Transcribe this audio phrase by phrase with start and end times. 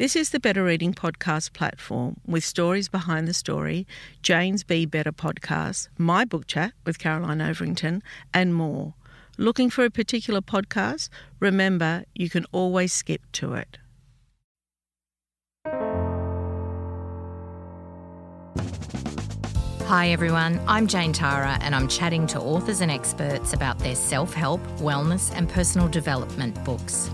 [0.00, 3.86] This is the Better Reading Podcast platform with stories behind the story,
[4.22, 8.00] Jane's Be Better podcast, my book chat with Caroline Overington,
[8.32, 8.94] and more.
[9.36, 11.10] Looking for a particular podcast?
[11.38, 13.76] Remember, you can always skip to it.
[19.84, 20.62] Hi, everyone.
[20.66, 25.30] I'm Jane Tara, and I'm chatting to authors and experts about their self help, wellness,
[25.36, 27.10] and personal development books.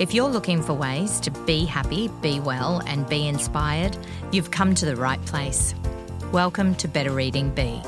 [0.00, 3.96] If you're looking for ways to be happy, be well, and be inspired,
[4.32, 5.72] you've come to the right place.
[6.32, 7.80] Welcome to Better Reading Be.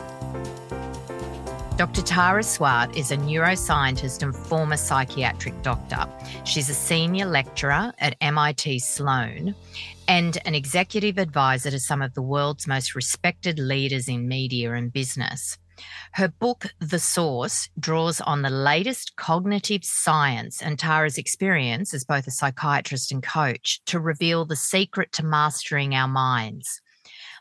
[1.76, 2.02] Dr.
[2.02, 6.06] Tara Swart is a neuroscientist and former psychiatric doctor.
[6.44, 9.56] She's a senior lecturer at MIT Sloan
[10.06, 14.92] and an executive advisor to some of the world's most respected leaders in media and
[14.92, 15.58] business.
[16.12, 22.26] Her book, The Source, draws on the latest cognitive science and Tara's experience as both
[22.26, 26.80] a psychiatrist and coach to reveal the secret to mastering our minds.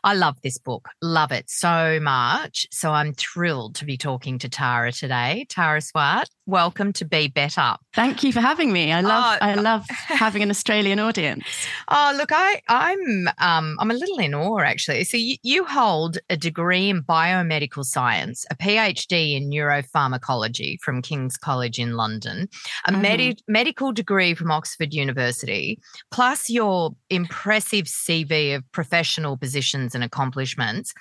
[0.04, 2.66] I love this book, love it so much.
[2.70, 5.46] So I'm thrilled to be talking to Tara today.
[5.48, 7.74] Tara Swart, welcome to Be Better.
[7.92, 8.92] Thank you for having me.
[8.92, 11.44] I love oh, I love having an Australian audience.
[11.88, 15.04] Oh, look, I I'm um I'm a little in awe actually.
[15.04, 21.36] So you, you hold a degree in biomedical science, a PhD in neuropharmacology from King's
[21.36, 22.48] College in London,
[22.86, 23.02] a mm-hmm.
[23.02, 25.78] med- medical degree from Oxford University,
[26.10, 30.92] plus your impressive CV of professional positions and accomplishments.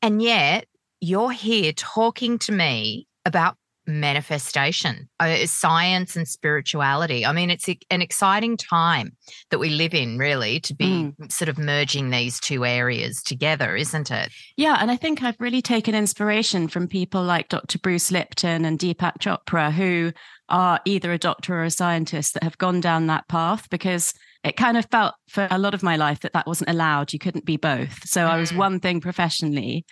[0.00, 0.66] And yet
[1.00, 7.24] you're here talking to me about manifestation, uh, science and spirituality.
[7.24, 9.16] I mean, it's an exciting time
[9.50, 11.32] that we live in, really, to be mm.
[11.32, 14.30] sort of merging these two areas together, isn't it?
[14.56, 14.76] Yeah.
[14.80, 17.78] And I think I've really taken inspiration from people like Dr.
[17.78, 20.12] Bruce Lipton and Deepak Chopra, who
[20.48, 24.56] are either a doctor or a scientist that have gone down that path because it
[24.56, 27.12] kind of felt for a lot of my life that that wasn't allowed.
[27.12, 28.06] You couldn't be both.
[28.08, 28.28] So mm.
[28.28, 28.56] I was mm.
[28.56, 29.84] one thing professionally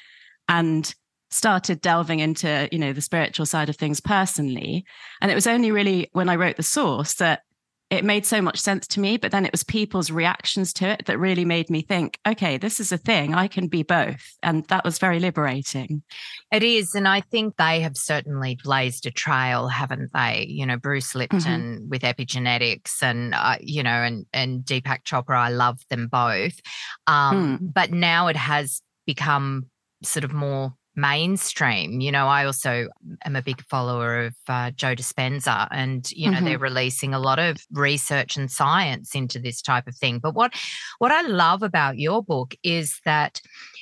[0.48, 0.92] and
[1.30, 4.84] started delving into you know the spiritual side of things personally
[5.20, 7.42] and it was only really when i wrote the source that
[7.90, 11.06] it made so much sense to me but then it was people's reactions to it
[11.06, 14.66] that really made me think okay this is a thing i can be both and
[14.68, 16.02] that was very liberating
[16.52, 20.76] it is and i think they have certainly blazed a trail haven't they you know
[20.76, 21.18] bruce mm-hmm.
[21.18, 21.88] lipton mm-hmm.
[21.88, 26.58] with epigenetics and uh, you know and and deepak chopra i love them both
[27.06, 27.72] um, mm.
[27.72, 29.66] but now it has become
[30.02, 32.00] sort of more mainstream.
[32.00, 32.88] You know, I also
[33.24, 36.44] am a big follower of uh, Joe Dispenza, and you know mm-hmm.
[36.44, 40.18] they're releasing a lot of research and science into this type of thing.
[40.18, 40.52] But what
[40.98, 43.40] what I love about your book is that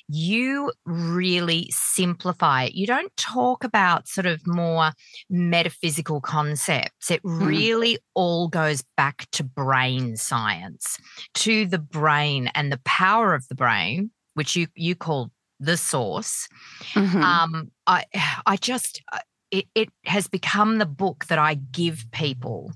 [0.08, 2.74] you really simplify it.
[2.74, 4.92] You don't talk about sort of more
[5.28, 7.10] metaphysical concepts.
[7.10, 7.46] It mm.
[7.46, 10.98] really all goes back to brain science,
[11.34, 15.30] to the brain and the power of the brain, which you you call
[15.60, 16.48] the source.
[16.92, 17.22] Mm-hmm.
[17.22, 18.04] Um, I
[18.46, 19.18] I just uh,
[19.50, 22.72] it, it has become the book that I give people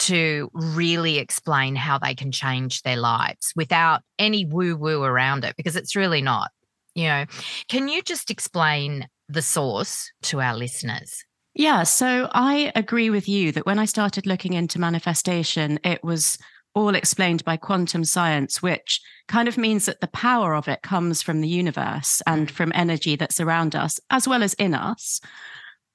[0.00, 5.56] to really explain how they can change their lives without any woo woo around it
[5.56, 6.50] because it's really not.
[6.94, 7.24] You know,
[7.68, 11.24] can you just explain the source to our listeners?
[11.54, 16.38] Yeah, so I agree with you that when I started looking into manifestation, it was
[16.74, 21.22] all explained by quantum science, which kind of means that the power of it comes
[21.22, 22.50] from the universe and mm.
[22.50, 25.20] from energy that's around us, as well as in us.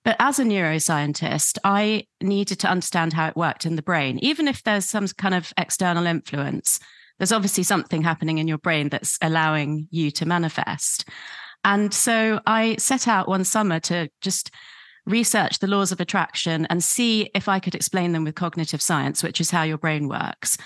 [0.03, 4.19] But as a neuroscientist, I needed to understand how it worked in the brain.
[4.19, 6.79] Even if there's some kind of external influence,
[7.17, 11.09] there's obviously something happening in your brain that's allowing you to manifest.
[11.63, 14.51] And so I set out one summer to just
[15.05, 19.23] research the laws of attraction and see if I could explain them with cognitive science,
[19.23, 20.57] which is how your brain works.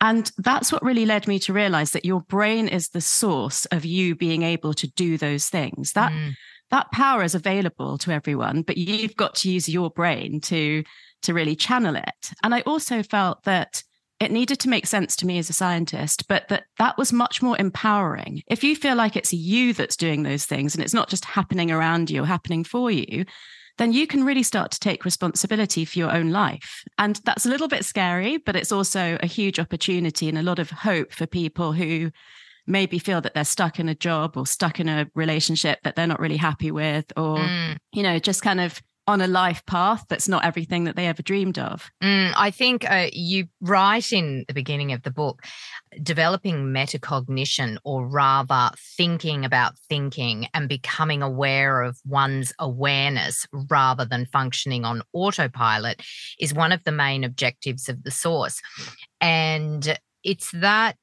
[0.00, 3.84] And that's what really led me to realize that your brain is the source of
[3.84, 5.92] you being able to do those things.
[5.92, 6.32] That mm.
[6.70, 10.84] that power is available to everyone, but you've got to use your brain to
[11.22, 12.32] to really channel it.
[12.42, 13.82] And I also felt that
[14.20, 17.42] it needed to make sense to me as a scientist, but that that was much
[17.42, 18.42] more empowering.
[18.46, 21.70] If you feel like it's you that's doing those things and it's not just happening
[21.70, 23.26] around you or happening for you,
[23.80, 26.84] then you can really start to take responsibility for your own life.
[26.98, 30.58] And that's a little bit scary, but it's also a huge opportunity and a lot
[30.58, 32.10] of hope for people who
[32.66, 36.06] maybe feel that they're stuck in a job or stuck in a relationship that they're
[36.06, 37.78] not really happy with, or, mm.
[37.94, 41.22] you know, just kind of on a life path that's not everything that they ever
[41.22, 41.90] dreamed of.
[42.02, 45.42] Mm, I think uh, you write in the beginning of the book
[46.02, 54.26] developing metacognition, or rather thinking about thinking and becoming aware of one's awareness rather than
[54.26, 56.00] functioning on autopilot,
[56.38, 58.60] is one of the main objectives of the source.
[59.20, 60.96] And it's that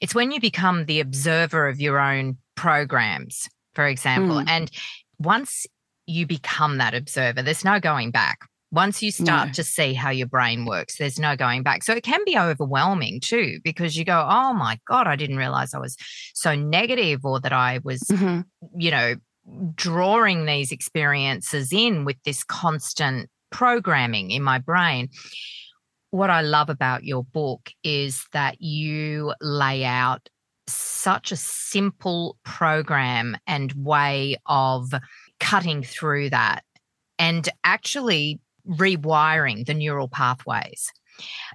[0.00, 4.36] it's when you become the observer of your own programs, for example.
[4.36, 4.48] Mm.
[4.48, 4.70] And
[5.18, 5.66] once
[6.06, 8.40] you become that observer, there's no going back.
[8.70, 9.52] Once you start no.
[9.52, 11.82] to see how your brain works, there's no going back.
[11.82, 15.74] So it can be overwhelming too, because you go, oh my God, I didn't realize
[15.74, 15.96] I was
[16.32, 18.40] so negative or that I was, mm-hmm.
[18.74, 19.16] you know,
[19.74, 25.10] drawing these experiences in with this constant programming in my brain.
[26.10, 30.28] What I love about your book is that you lay out
[30.66, 34.94] such a simple program and way of
[35.42, 36.64] cutting through that
[37.18, 40.90] and actually rewiring the neural pathways.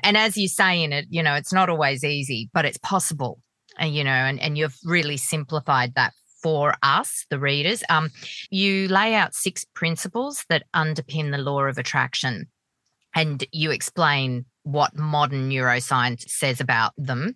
[0.03, 3.39] And as you say in it, you know, it's not always easy, but it's possible.
[3.79, 6.13] And, you know, and, and you've really simplified that
[6.43, 7.83] for us, the readers.
[7.89, 8.09] Um,
[8.51, 12.47] you lay out six principles that underpin the law of attraction.
[13.15, 17.33] And you explain what modern neuroscience says about them.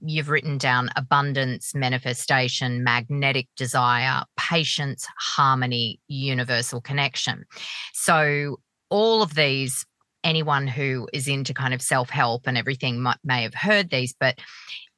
[0.00, 7.44] You've written down abundance, manifestation, magnetic desire, patience, harmony, universal connection.
[7.92, 9.84] So, all of these
[10.24, 14.14] anyone who is into kind of self help and everything might, may have heard these,
[14.18, 14.38] but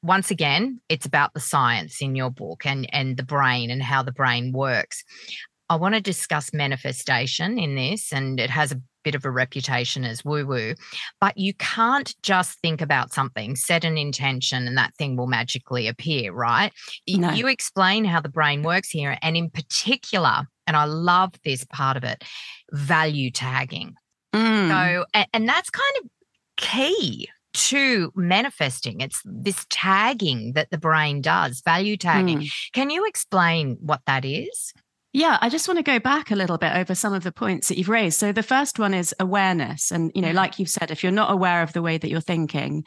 [0.01, 4.03] once again, it's about the science in your book and, and the brain and how
[4.03, 5.03] the brain works.
[5.69, 10.03] I want to discuss manifestation in this, and it has a bit of a reputation
[10.03, 10.73] as woo woo,
[11.19, 15.87] but you can't just think about something, set an intention, and that thing will magically
[15.87, 16.71] appear, right?
[17.07, 17.31] No.
[17.31, 21.97] You explain how the brain works here, and in particular, and I love this part
[21.97, 22.23] of it
[22.71, 23.95] value tagging.
[24.33, 24.69] Mm.
[24.69, 26.09] So, and, that's kind of
[26.57, 29.01] key to manifesting.
[29.01, 32.39] It's this tagging that the brain does, value tagging.
[32.39, 32.51] Mm.
[32.73, 34.73] Can you explain what that is?
[35.15, 37.67] Yeah, I just want to go back a little bit over some of the points
[37.67, 38.19] that you've raised.
[38.19, 39.91] So the first one is awareness.
[39.91, 40.35] And, you know, mm.
[40.35, 42.83] like you've said, if you're not aware of the way that you're thinking,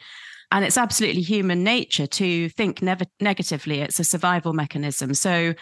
[0.51, 5.13] and it's absolutely human nature to think never negatively, it's a survival mechanism.
[5.13, 5.53] So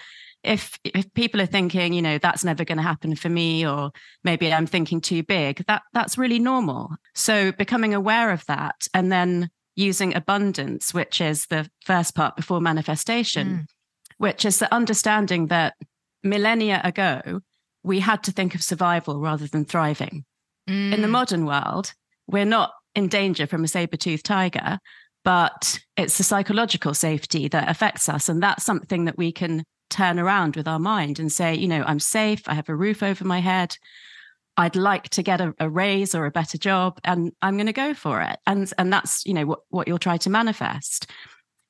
[0.44, 3.92] if if people are thinking, you know, that's never going to happen for me, or
[4.24, 6.96] maybe I'm thinking too big, that that's really normal.
[7.14, 12.62] So becoming aware of that and then using abundance, which is the first part before
[12.62, 13.66] manifestation, mm.
[14.18, 15.76] which is the understanding that
[16.26, 17.42] millennia ago,
[17.84, 20.26] we had to think of survival rather than thriving.
[20.70, 20.94] Mm.
[20.94, 21.12] In the mm.
[21.12, 21.94] modern world,
[22.28, 24.80] we're not in danger from a saber-toothed tiger,
[25.24, 28.30] but it's the psychological safety that affects us.
[28.30, 31.84] And that's something that we can turn around with our mind and say, you know,
[31.86, 33.78] I'm safe, I have a roof over my head.
[34.58, 37.74] I'd like to get a, a raise or a better job and I'm going to
[37.74, 38.40] go for it.
[38.48, 41.12] And and that's, you know, what, what you'll try to manifest.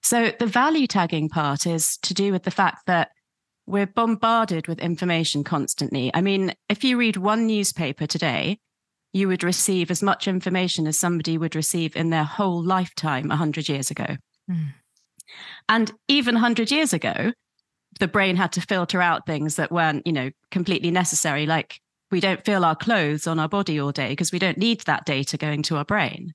[0.03, 3.09] So the value tagging part is to do with the fact that
[3.67, 6.11] we're bombarded with information constantly.
[6.13, 8.59] I mean, if you read one newspaper today,
[9.13, 13.69] you would receive as much information as somebody would receive in their whole lifetime 100
[13.69, 14.17] years ago.
[14.49, 14.73] Mm.
[15.69, 17.31] And even 100 years ago,
[17.99, 21.45] the brain had to filter out things that weren't, you know, completely necessary.
[21.45, 21.79] Like
[22.11, 25.05] we don't feel our clothes on our body all day because we don't need that
[25.05, 26.33] data going to our brain.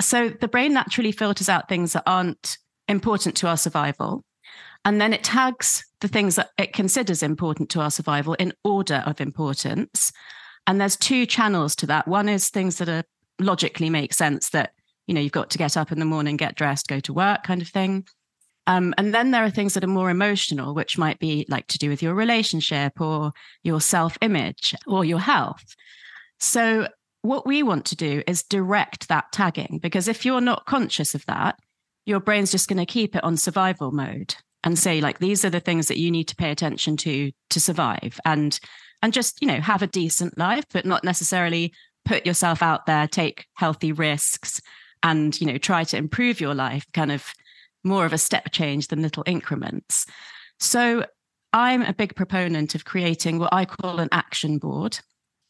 [0.00, 4.24] So the brain naturally filters out things that aren't important to our survival.
[4.84, 9.02] And then it tags the things that it considers important to our survival in order
[9.06, 10.12] of importance.
[10.66, 12.06] And there's two channels to that.
[12.06, 13.04] One is things that are
[13.38, 14.72] logically make sense that,
[15.06, 17.44] you know, you've got to get up in the morning, get dressed, go to work
[17.44, 18.06] kind of thing.
[18.66, 21.78] Um, and then there are things that are more emotional, which might be like to
[21.78, 25.74] do with your relationship or your self image or your health.
[26.40, 26.88] So,
[27.20, 31.24] what we want to do is direct that tagging because if you're not conscious of
[31.26, 31.58] that,
[32.06, 34.34] your brain's just going to keep it on survival mode
[34.64, 37.60] and say like these are the things that you need to pay attention to to
[37.60, 38.58] survive and
[39.02, 41.72] and just you know have a decent life but not necessarily
[42.04, 44.60] put yourself out there take healthy risks
[45.02, 47.32] and you know try to improve your life kind of
[47.84, 50.06] more of a step change than little increments.
[50.58, 51.04] So
[51.52, 54.98] I'm a big proponent of creating what I call an action board.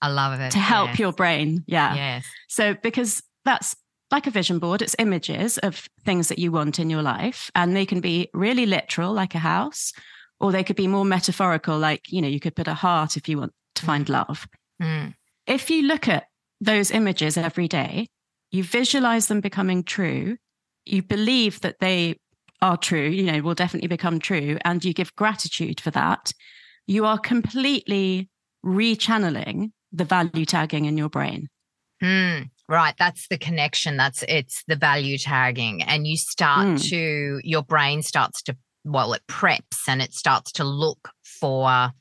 [0.02, 0.50] I love it.
[0.50, 0.98] To help yes.
[0.98, 1.64] your brain.
[1.66, 1.94] Yeah.
[1.94, 2.26] Yes.
[2.48, 3.74] So because that's
[4.14, 7.50] like a vision board, it's images of things that you want in your life.
[7.56, 9.92] And they can be really literal, like a house,
[10.38, 13.28] or they could be more metaphorical, like, you know, you could put a heart if
[13.28, 14.10] you want to find mm.
[14.10, 14.46] love.
[14.80, 15.14] Mm.
[15.48, 16.26] If you look at
[16.60, 18.06] those images every day,
[18.52, 20.36] you visualize them becoming true,
[20.84, 22.16] you believe that they
[22.62, 26.30] are true, you know, will definitely become true, and you give gratitude for that,
[26.86, 28.30] you are completely
[28.64, 31.48] rechanneling the value tagging in your brain.
[32.00, 32.94] Mm, right.
[32.98, 33.96] That's the connection.
[33.96, 35.82] That's it's the value tagging.
[35.82, 36.88] And you start mm.
[36.90, 41.92] to, your brain starts to, well, it preps and it starts to look for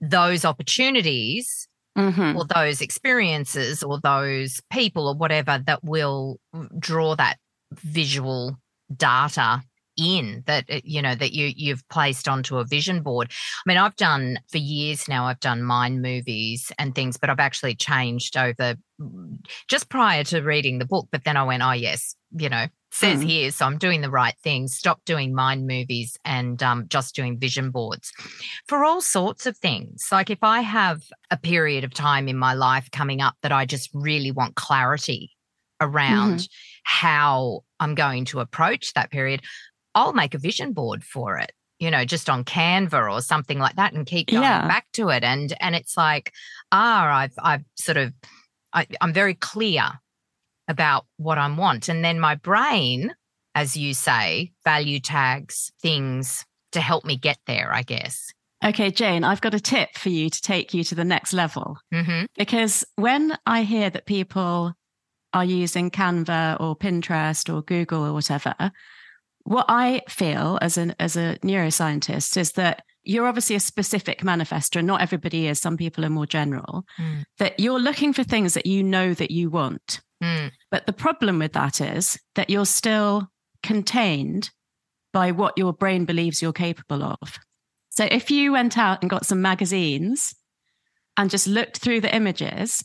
[0.00, 2.36] those opportunities mm-hmm.
[2.36, 6.38] or those experiences or those people or whatever that will
[6.78, 7.36] draw that
[7.72, 8.56] visual
[8.94, 9.62] data
[9.96, 13.76] in that uh, you know that you you've placed onto a vision board i mean
[13.76, 18.36] i've done for years now i've done mind movies and things but i've actually changed
[18.36, 22.48] over mm, just prior to reading the book but then i went oh yes you
[22.48, 23.28] know says mm.
[23.28, 27.38] here so i'm doing the right thing stop doing mind movies and um, just doing
[27.38, 28.12] vision boards
[28.66, 32.54] for all sorts of things like if i have a period of time in my
[32.54, 35.30] life coming up that i just really want clarity
[35.80, 36.46] around mm-hmm.
[36.84, 39.40] how i'm going to approach that period
[39.94, 43.76] I'll make a vision board for it, you know, just on Canva or something like
[43.76, 44.66] that and keep going yeah.
[44.68, 45.24] back to it.
[45.24, 46.32] And and it's like,
[46.72, 48.12] ah, I've I've sort of
[48.72, 49.84] I, I'm very clear
[50.68, 51.88] about what I want.
[51.88, 53.12] And then my brain,
[53.54, 58.32] as you say, value tags things to help me get there, I guess.
[58.64, 61.78] Okay, Jane, I've got a tip for you to take you to the next level.
[61.92, 62.26] Mm-hmm.
[62.36, 64.74] Because when I hear that people
[65.32, 68.54] are using Canva or Pinterest or Google or whatever,
[69.44, 74.84] what I feel as an as a neuroscientist is that you're obviously a specific manifester.
[74.84, 75.60] Not everybody is.
[75.60, 76.84] Some people are more general.
[76.98, 77.24] Mm.
[77.38, 80.00] That you're looking for things that you know that you want.
[80.22, 80.50] Mm.
[80.70, 83.28] But the problem with that is that you're still
[83.62, 84.50] contained
[85.12, 87.38] by what your brain believes you're capable of.
[87.88, 90.34] So if you went out and got some magazines
[91.16, 92.84] and just looked through the images,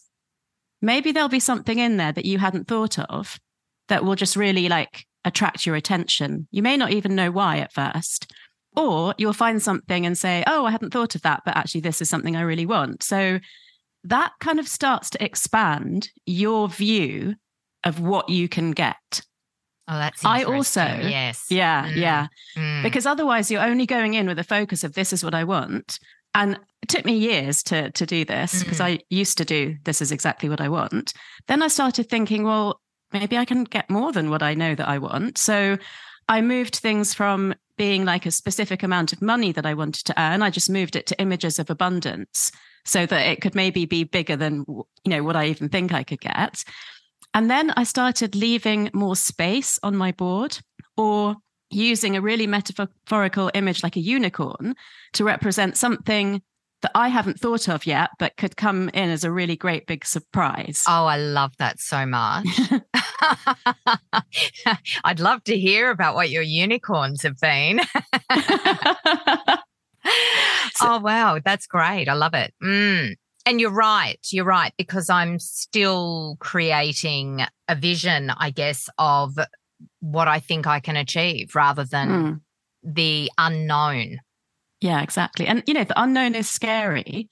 [0.81, 3.39] maybe there'll be something in there that you hadn't thought of
[3.87, 6.47] that will just really like attract your attention.
[6.51, 8.31] You may not even know why at first.
[8.77, 12.01] Or you'll find something and say, oh, I hadn't thought of that, but actually, this
[12.01, 13.03] is something I really want.
[13.03, 13.39] So
[14.03, 17.35] that kind of starts to expand your view
[17.83, 19.21] of what you can get.
[19.87, 21.45] Oh, that's I also, yes.
[21.49, 21.95] Yeah, mm.
[21.95, 22.27] yeah.
[22.57, 22.83] Mm.
[22.83, 25.99] Because otherwise, you're only going in with a focus of this is what I want.
[26.33, 28.85] And it took me years to, to do this because mm.
[28.85, 31.13] I used to do this is exactly what I want.
[31.47, 32.81] Then I started thinking, well,
[33.13, 35.37] maybe I can get more than what I know that I want.
[35.37, 35.77] So
[36.27, 40.19] I moved things from being like a specific amount of money that I wanted to
[40.19, 40.41] earn.
[40.41, 42.51] I just moved it to images of abundance
[42.85, 46.03] so that it could maybe be bigger than you know what I even think I
[46.03, 46.63] could get.
[47.33, 50.57] And then I started leaving more space on my board
[50.95, 51.35] or
[51.69, 54.75] using a really metaphorical image like a unicorn
[55.13, 56.41] to represent something
[56.85, 60.05] that I haven't thought of yet, but could come in as a really great big
[60.05, 60.83] surprise.
[60.87, 62.45] Oh, I love that so much.
[65.03, 67.81] I'd love to hear about what your unicorns have been.
[70.79, 71.39] oh, wow.
[71.43, 72.07] That's great.
[72.07, 72.53] I love it.
[72.63, 73.15] Mm.
[73.47, 74.19] And you're right.
[74.31, 74.73] You're right.
[74.77, 79.39] Because I'm still creating a vision, I guess, of
[80.01, 82.41] what I think I can achieve rather than mm.
[82.83, 84.19] the unknown.
[84.85, 85.47] Yeah, exactly.
[85.47, 87.27] And, you know, the unknown is scary.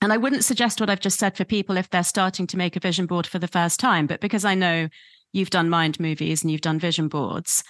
[0.00, 2.76] And I wouldn't suggest what I've just said for people if they're starting to make
[2.76, 4.06] a vision board for the first time.
[4.06, 4.88] But because I know
[5.32, 7.62] you've done mind movies and you've done vision boards,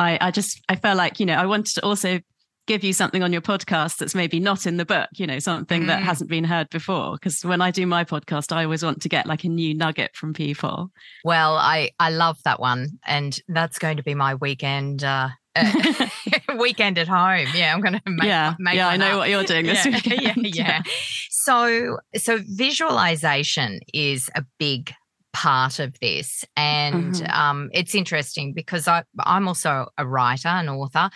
[0.00, 2.18] I, I just, I felt like, you know, I wanted to also
[2.66, 5.84] give you something on your podcast that's maybe not in the book, you know, something
[5.84, 5.86] mm.
[5.86, 7.12] that hasn't been heard before.
[7.12, 10.16] Because when I do my podcast, I always want to get like a new nugget
[10.16, 10.90] from people.
[11.24, 15.28] Well, I I love that one, and that's going to be my weekend uh,
[16.56, 17.46] weekend at home.
[17.54, 18.26] Yeah, I'm going to make.
[18.26, 19.18] Yeah, make yeah, I know up.
[19.18, 20.46] what you're doing this yeah, weekend.
[20.54, 20.82] Yeah, yeah.
[21.30, 24.92] so, so visualization is a big
[25.32, 27.30] part of this, and mm-hmm.
[27.30, 31.10] um, it's interesting because I, I'm also a writer, an author,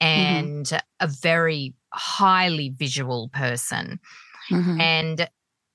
[0.00, 0.06] mm-hmm.
[0.06, 0.78] and mm-hmm.
[1.00, 4.00] a very highly visual person.
[4.50, 4.80] Mm-hmm.
[4.80, 5.28] And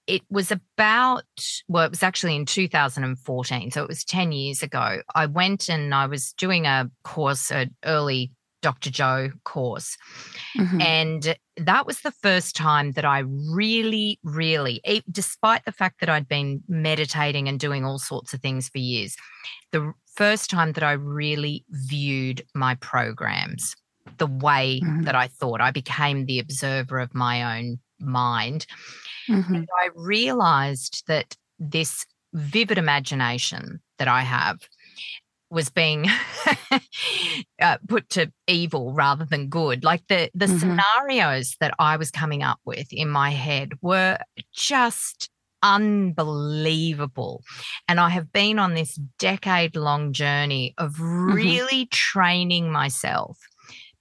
[0.08, 1.24] it was about
[1.68, 5.94] well it was actually in 2014 so it was 10 years ago i went and
[5.96, 8.32] i was doing a course an early
[8.64, 9.96] dr joe course
[10.58, 10.82] mm-hmm.
[10.82, 16.28] and that was the first time that i really really despite the fact that i'd
[16.28, 19.16] been meditating and doing all sorts of things for years
[19.72, 23.76] the first time that i really viewed my programs
[24.18, 25.04] the way mm-hmm.
[25.04, 28.66] that i thought i became the observer of my own mind
[29.30, 29.56] Mm-hmm.
[29.56, 34.60] And I realized that this vivid imagination that I have
[35.54, 36.08] was being
[37.62, 39.84] uh, put to evil rather than good.
[39.84, 40.58] Like the the mm-hmm.
[40.58, 44.18] scenarios that I was coming up with in my head were
[44.54, 45.30] just
[45.62, 47.44] unbelievable.
[47.88, 51.34] And I have been on this decade long journey of mm-hmm.
[51.34, 52.20] really mm-hmm.
[52.20, 53.40] training myself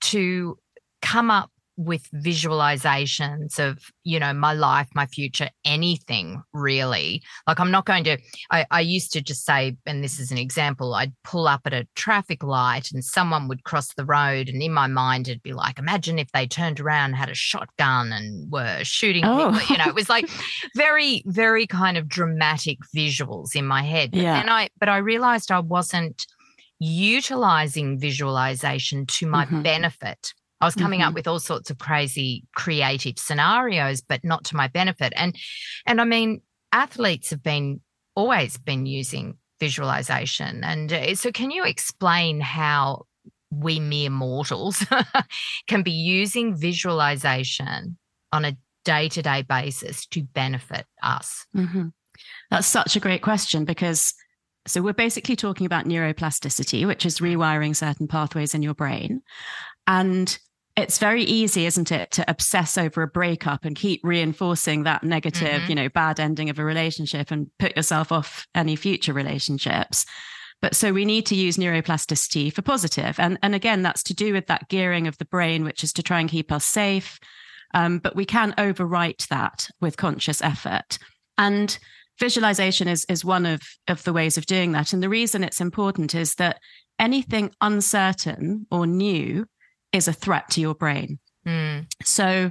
[0.00, 0.59] to
[1.00, 7.70] come up with visualizations of you know my life my future anything really like i'm
[7.70, 8.18] not going to
[8.50, 11.72] I, I used to just say and this is an example i'd pull up at
[11.72, 15.54] a traffic light and someone would cross the road and in my mind it'd be
[15.54, 19.52] like imagine if they turned around had a shotgun and were shooting oh.
[19.52, 20.28] people you know it was like
[20.76, 24.40] very very kind of dramatic visuals in my head yeah.
[24.40, 26.26] and i but i realized i wasn't
[26.82, 29.62] utilizing visualization to my mm-hmm.
[29.62, 30.34] benefit.
[30.62, 31.09] I was coming mm-hmm.
[31.09, 35.12] up with all sorts of crazy creative scenarios, but not to my benefit.
[35.16, 35.37] And
[35.87, 36.40] and I mean,
[36.71, 37.81] athletes have been
[38.14, 40.62] always been using visualization.
[40.64, 43.07] And uh, so can you explain how
[43.50, 44.85] we mere mortals
[45.66, 47.99] can be using visualization
[48.33, 51.47] on a day-to-day basis to benefit us?
[51.57, 51.88] Mm-hmm.
[52.50, 54.14] That's such a great question because
[54.66, 59.23] so we're basically talking about neuroplasticity, which is rewiring certain pathways in your brain.
[59.87, 60.38] And
[60.76, 65.62] it's very easy, isn't it, to obsess over a breakup and keep reinforcing that negative,
[65.62, 65.68] mm-hmm.
[65.68, 70.06] you know, bad ending of a relationship and put yourself off any future relationships.
[70.62, 73.18] But so we need to use neuroplasticity for positive.
[73.18, 76.02] And, and again, that's to do with that gearing of the brain, which is to
[76.02, 77.18] try and keep us safe.
[77.74, 80.98] Um, but we can overwrite that with conscious effort.
[81.36, 81.76] And
[82.18, 84.92] visualization is, is one of, of the ways of doing that.
[84.92, 86.60] And the reason it's important is that
[86.98, 89.46] anything uncertain or new
[89.92, 91.18] is a threat to your brain.
[91.46, 91.87] Mm.
[92.02, 92.50] So,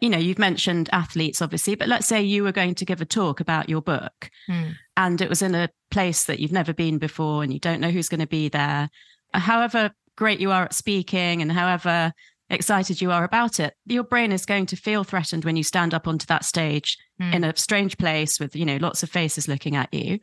[0.00, 3.06] you know, you've mentioned athletes, obviously, but let's say you were going to give a
[3.06, 4.74] talk about your book mm.
[4.96, 7.90] and it was in a place that you've never been before and you don't know
[7.90, 8.90] who's going to be there.
[9.32, 12.12] However great you are at speaking and however
[12.50, 15.94] excited you are about it, your brain is going to feel threatened when you stand
[15.94, 17.32] up onto that stage mm.
[17.32, 20.18] in a strange place with, you know, lots of faces looking at you.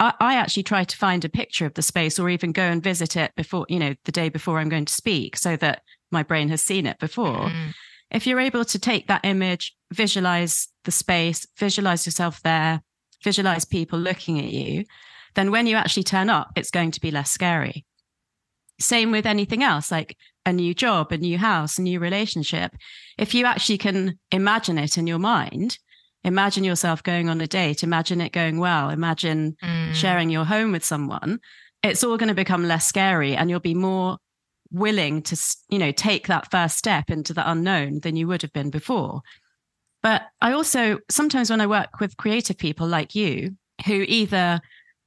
[0.00, 2.82] I, I, actually try to find a picture of the space or even go and
[2.82, 6.22] visit it before, you know, the day before I'm going to speak so that my
[6.22, 7.48] brain has seen it before.
[7.48, 7.74] Mm.
[8.10, 12.82] If you're able to take that image, visualize the space, visualize yourself there,
[13.22, 14.84] visualize people looking at you,
[15.34, 17.84] then when you actually turn up, it's going to be less scary.
[18.80, 20.16] Same with anything else, like
[20.46, 22.74] a new job, a new house, a new relationship.
[23.18, 25.78] If you actually can imagine it in your mind,
[26.28, 29.94] imagine yourself going on a date, imagine it going well, imagine mm.
[29.94, 31.40] sharing your home with someone,
[31.82, 34.18] it's all going to become less scary and you'll be more
[34.70, 35.36] willing to,
[35.68, 39.22] you know, take that first step into the unknown than you would have been before.
[40.02, 44.60] But I also sometimes when I work with creative people like you who either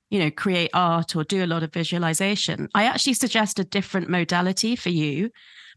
[0.10, 4.10] you know create art or do a lot of visualization i actually suggest a different
[4.10, 5.30] modality for you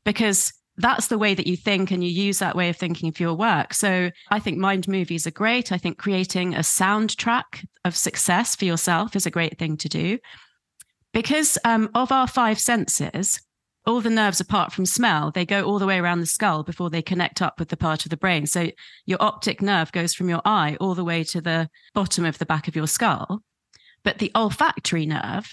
[0.04, 3.22] because that's the way that you think and you use that way of thinking for
[3.22, 3.74] your work.
[3.74, 5.70] So I think mind movies are great.
[5.70, 10.18] I think creating a soundtrack of success for yourself is a great thing to do.
[11.12, 13.40] Because um, of our five senses,
[13.86, 16.90] all the nerves apart from smell, they go all the way around the skull before
[16.90, 18.46] they connect up with the part of the brain.
[18.46, 18.70] So
[19.06, 22.46] your optic nerve goes from your eye all the way to the bottom of the
[22.46, 23.42] back of your skull.
[24.02, 25.50] But the olfactory nerve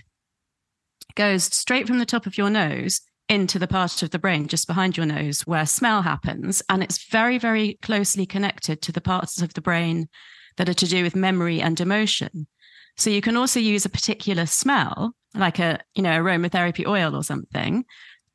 [1.14, 3.02] goes straight from the top of your nose
[3.32, 6.62] into the part of the brain just behind your nose where smell happens.
[6.68, 10.10] And it's very, very closely connected to the parts of the brain
[10.58, 12.48] that are to do with memory and emotion.
[12.98, 17.24] So you can also use a particular smell, like a, you know, aromatherapy oil or
[17.24, 17.86] something,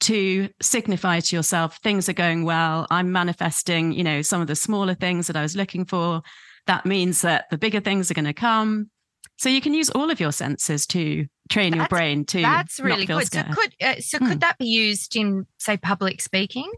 [0.01, 2.87] to signify to yourself things are going well.
[2.91, 6.23] I'm manifesting, you know, some of the smaller things that I was looking for.
[6.67, 8.91] That means that the bigger things are going to come.
[9.39, 12.41] So you can use all of your senses to train that's, your brain to.
[12.41, 13.27] That's really good.
[13.27, 13.47] Scared.
[13.49, 14.29] So could uh, so mm.
[14.29, 16.71] could that be used in say public speaking?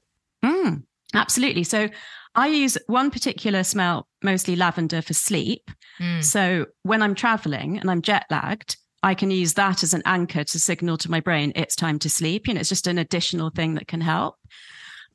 [0.44, 0.82] Mm,
[1.14, 1.64] absolutely.
[1.64, 1.88] So
[2.34, 5.70] I use one particular smell, mostly lavender, for sleep.
[6.00, 6.22] Mm.
[6.22, 10.44] So when I'm traveling and I'm jet lagged, I can use that as an anchor
[10.44, 12.48] to signal to my brain it's time to sleep.
[12.48, 14.36] You know, it's just an additional thing that can help.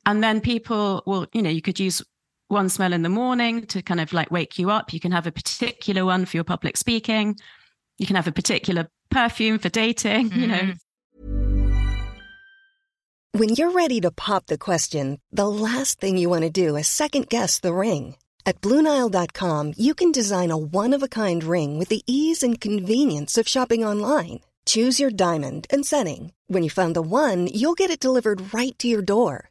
[0.06, 2.02] And then people will, you know, you could use
[2.48, 4.92] one smell in the morning to kind of like wake you up.
[4.92, 7.36] You can have a particular one for your public speaking.
[7.98, 10.40] You can have a particular perfume for dating, mm-hmm.
[10.40, 10.58] you know.
[10.58, 10.84] Mm-hmm.
[13.38, 16.86] When you're ready to pop the question, the last thing you want to do is
[16.86, 18.16] second guess the ring.
[18.46, 22.60] At Bluenile.com, you can design a one of a kind ring with the ease and
[22.60, 24.40] convenience of shopping online.
[24.66, 26.32] Choose your diamond and setting.
[26.46, 29.50] When you find the one, you'll get it delivered right to your door.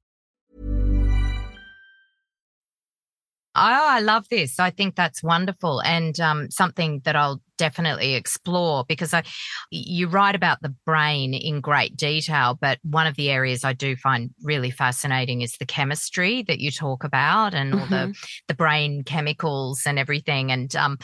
[3.53, 4.59] Oh, I love this.
[4.59, 9.23] I think that's wonderful and um, something that I'll definitely explore because I,
[9.69, 13.97] you write about the brain in great detail, but one of the areas I do
[13.97, 18.11] find really fascinating is the chemistry that you talk about and all mm-hmm.
[18.11, 18.15] the
[18.47, 20.51] the brain chemicals and everything.
[20.51, 20.97] And um,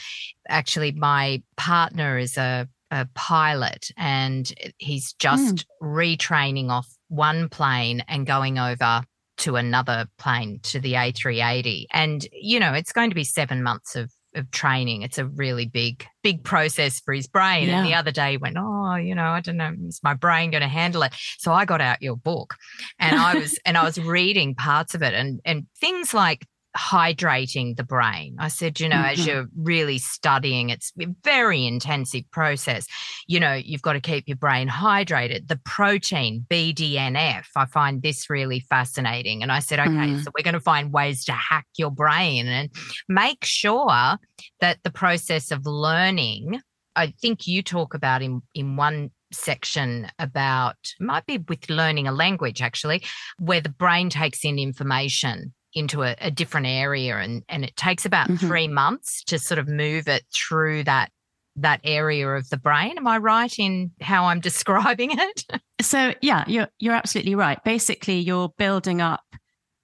[0.47, 5.65] actually, my partner is a a pilot and he's just mm.
[5.83, 9.03] retraining off one plane and going over
[9.37, 11.85] to another plane to the A380.
[11.91, 15.01] And, you know, it's going to be seven months of of training.
[15.01, 17.67] It's a really big, big process for his brain.
[17.67, 17.79] Yeah.
[17.79, 20.51] And the other day he went, Oh, you know, I don't know, is my brain
[20.51, 21.13] going to handle it?
[21.39, 22.55] So I got out your book
[22.99, 26.45] and I was and I was reading parts of it and and things like
[26.77, 28.35] hydrating the brain.
[28.39, 29.19] I said, you know, mm-hmm.
[29.19, 32.85] as you're really studying, it's a very intensive process.
[33.27, 35.47] You know, you've got to keep your brain hydrated.
[35.47, 39.41] The protein BDNF, I find this really fascinating.
[39.41, 40.23] And I said, okay, mm.
[40.23, 42.69] so we're going to find ways to hack your brain and
[43.09, 44.17] make sure
[44.61, 46.61] that the process of learning,
[46.95, 52.11] I think you talk about in, in one section about might be with learning a
[52.11, 53.03] language actually
[53.39, 58.05] where the brain takes in information into a, a different area and and it takes
[58.05, 58.47] about mm-hmm.
[58.47, 61.11] three months to sort of move it through that
[61.55, 62.97] that area of the brain.
[62.97, 65.43] Am i right in how i'm describing it?
[65.81, 67.63] So yeah you're you're absolutely right.
[67.63, 69.23] Basically you're building up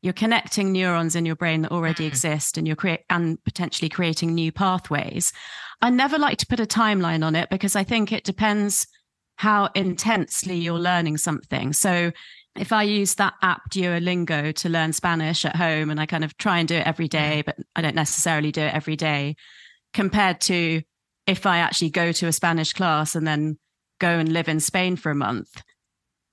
[0.01, 2.07] you're connecting neurons in your brain that already mm.
[2.07, 5.31] exist and you're create and potentially creating new pathways.
[5.81, 8.87] I never like to put a timeline on it because i think it depends
[9.35, 11.73] how intensely you're learning something.
[11.73, 12.11] So
[12.55, 16.37] if I use that app Duolingo to learn Spanish at home and I kind of
[16.37, 19.35] try and do it every day, but I don't necessarily do it every day,
[19.93, 20.81] compared to
[21.25, 23.57] if I actually go to a Spanish class and then
[23.99, 25.61] go and live in Spain for a month,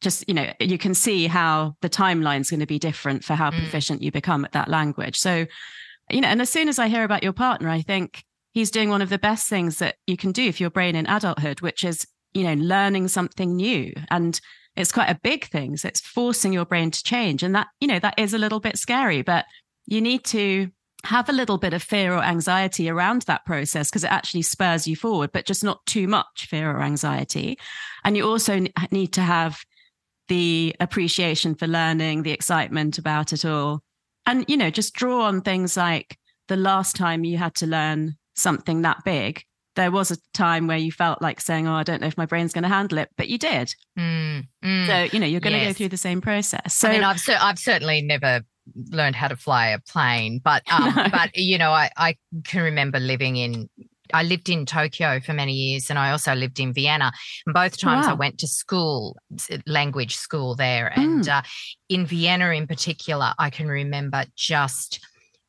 [0.01, 3.51] just, you know, you can see how the timeline's going to be different for how
[3.51, 3.59] mm.
[3.59, 5.19] proficient you become at that language.
[5.19, 5.47] So,
[6.11, 8.91] you know, and as soon as I hear about your partner, I think he's doing
[8.91, 11.85] one of the best things that you can do for your brain in adulthood, which
[11.85, 13.93] is, you know, learning something new.
[14.11, 14.41] And
[14.77, 15.77] it's quite a big thing.
[15.77, 17.43] So it's forcing your brain to change.
[17.43, 19.45] And that, you know, that is a little bit scary, but
[19.87, 20.71] you need to
[21.05, 24.87] have a little bit of fear or anxiety around that process because it actually spurs
[24.87, 27.59] you forward, but just not too much fear or anxiety.
[28.05, 29.59] And you also need to have
[30.29, 33.83] the appreciation for learning, the excitement about it all.
[34.27, 38.17] And, you know, just draw on things like the last time you had to learn
[38.37, 39.43] something that big
[39.77, 42.27] there was a time where you felt like saying, "Oh, I don't know if my
[42.27, 43.75] brain's going to handle it," but you did.
[43.99, 45.69] Mm, mm, so you know you're going to yes.
[45.69, 46.75] go through the same process.
[46.75, 48.43] So I mean, I've I've certainly never
[48.91, 51.07] learned how to fly a plane, but um, no.
[51.11, 53.69] but you know, I I can remember living in.
[54.13, 57.13] I lived in Tokyo for many years, and I also lived in Vienna.
[57.47, 58.13] And both times wow.
[58.13, 59.17] I went to school,
[59.67, 61.29] language school there, and mm.
[61.29, 61.43] uh,
[61.89, 64.99] in Vienna in particular, I can remember just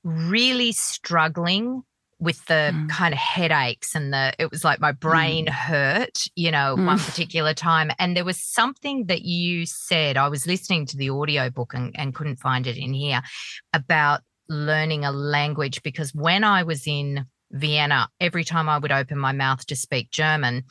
[0.03, 1.83] really struggling
[2.21, 2.87] with the mm.
[2.87, 5.49] kind of headaches and the it was like my brain mm.
[5.49, 6.85] hurt you know mm.
[6.85, 11.09] one particular time and there was something that you said i was listening to the
[11.09, 13.21] audio book and, and couldn't find it in here
[13.73, 19.17] about learning a language because when i was in vienna every time i would open
[19.17, 20.63] my mouth to speak german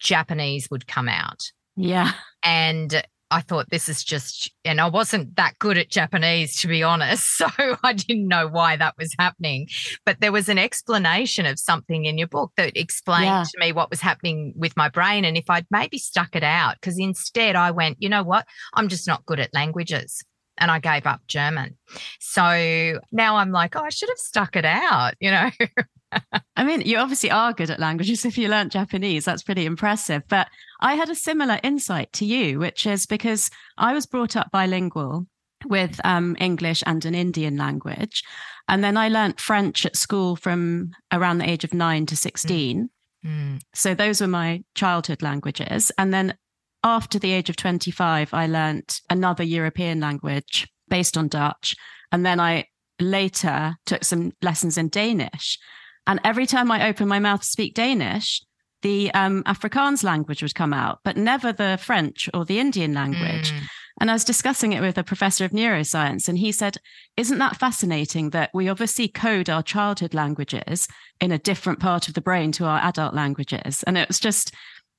[0.00, 1.40] japanese would come out
[1.76, 3.02] yeah and
[3.32, 7.22] I thought this is just, and I wasn't that good at Japanese, to be honest.
[7.42, 7.48] So
[7.82, 9.66] I didn't know why that was happening.
[10.04, 13.44] But there was an explanation of something in your book that explained yeah.
[13.44, 15.24] to me what was happening with my brain.
[15.24, 18.46] And if I'd maybe stuck it out, because instead I went, you know what?
[18.74, 20.22] I'm just not good at languages.
[20.58, 21.76] And I gave up German.
[22.20, 25.50] So now I'm like, oh, I should have stuck it out, you know?
[26.56, 29.24] I mean, you obviously are good at languages if you learned Japanese.
[29.24, 30.22] That's pretty impressive.
[30.28, 30.48] But
[30.80, 35.26] I had a similar insight to you, which is because I was brought up bilingual
[35.66, 38.22] with um, English and an Indian language.
[38.68, 42.84] And then I learnt French at school from around the age of nine to 16.
[42.84, 42.88] Mm.
[43.24, 43.60] Mm.
[43.72, 45.92] So those were my childhood languages.
[45.98, 46.36] And then
[46.84, 51.74] after the age of 25, I learnt another European language based on Dutch.
[52.10, 52.66] And then I
[53.00, 55.58] later took some lessons in Danish.
[56.06, 58.42] And every time I opened my mouth to speak Danish,
[58.82, 63.52] the um, Afrikaans language would come out, but never the French or the Indian language.
[63.52, 63.60] Mm.
[64.00, 66.78] And I was discussing it with a professor of neuroscience, and he said,
[67.16, 70.88] Isn't that fascinating that we obviously code our childhood languages
[71.20, 73.84] in a different part of the brain to our adult languages?
[73.84, 74.52] And it was just,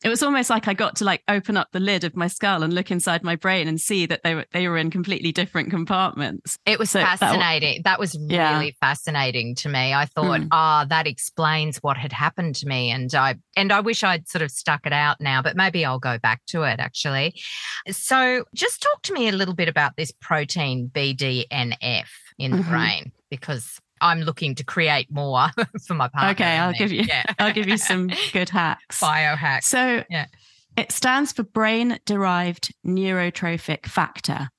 [0.03, 2.61] it was almost like I got to like open up the lid of my skull
[2.61, 5.69] and look inside my brain and see that they were they were in completely different
[5.69, 6.57] compartments.
[6.65, 7.81] It was so fascinating.
[7.83, 8.69] That, that, was really yeah.
[8.81, 9.93] fascinating to me.
[9.93, 10.47] I thought, mm.
[10.51, 10.85] ah, mm.
[10.85, 14.41] oh, that explains what had happened to me, and I and I wish I'd sort
[14.41, 17.41] of stuck it out now, but maybe I'll go back to it actually.
[17.89, 22.69] So, just talk to me a little bit about this protein BDNF in the mm-hmm.
[22.69, 25.47] brain because I'm looking to create more
[25.87, 26.31] for my partner.
[26.31, 27.23] Okay, I'll give you yeah.
[27.39, 28.99] I'll give you some good hacks.
[28.99, 29.63] Biohacks.
[29.63, 30.27] So yeah.
[30.77, 34.49] it stands for brain derived neurotrophic factor.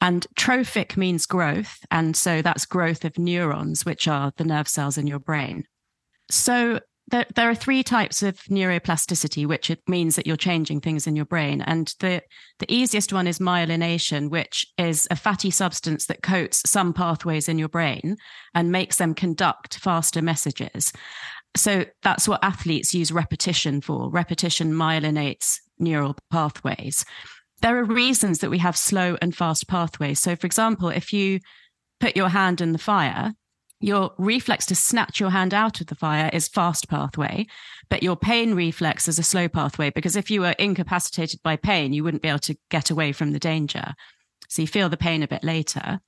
[0.00, 1.78] And trophic means growth.
[1.90, 5.64] And so that's growth of neurons, which are the nerve cells in your brain.
[6.30, 11.06] So there, there are three types of neuroplasticity, which it means that you're changing things
[11.06, 11.60] in your brain.
[11.60, 12.22] And the,
[12.58, 17.58] the easiest one is myelination, which is a fatty substance that coats some pathways in
[17.58, 18.16] your brain
[18.54, 20.92] and makes them conduct faster messages.
[21.56, 24.10] So that's what athletes use repetition for.
[24.10, 27.04] Repetition myelinates neural pathways.
[27.60, 30.20] There are reasons that we have slow and fast pathways.
[30.20, 31.40] So, for example, if you
[32.00, 33.32] put your hand in the fire,
[33.84, 37.46] your reflex to snatch your hand out of the fire is fast pathway,
[37.90, 41.92] but your pain reflex is a slow pathway because if you were incapacitated by pain,
[41.92, 43.92] you wouldn't be able to get away from the danger.
[44.48, 46.00] So you feel the pain a bit later.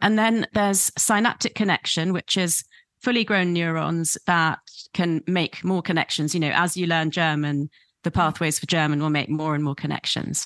[0.00, 2.64] And then there's synaptic connection, which is
[3.02, 4.58] fully grown neurons that
[4.92, 6.34] can make more connections.
[6.34, 7.70] You know, as you learn German,
[8.02, 10.44] the pathways for German will make more and more connections.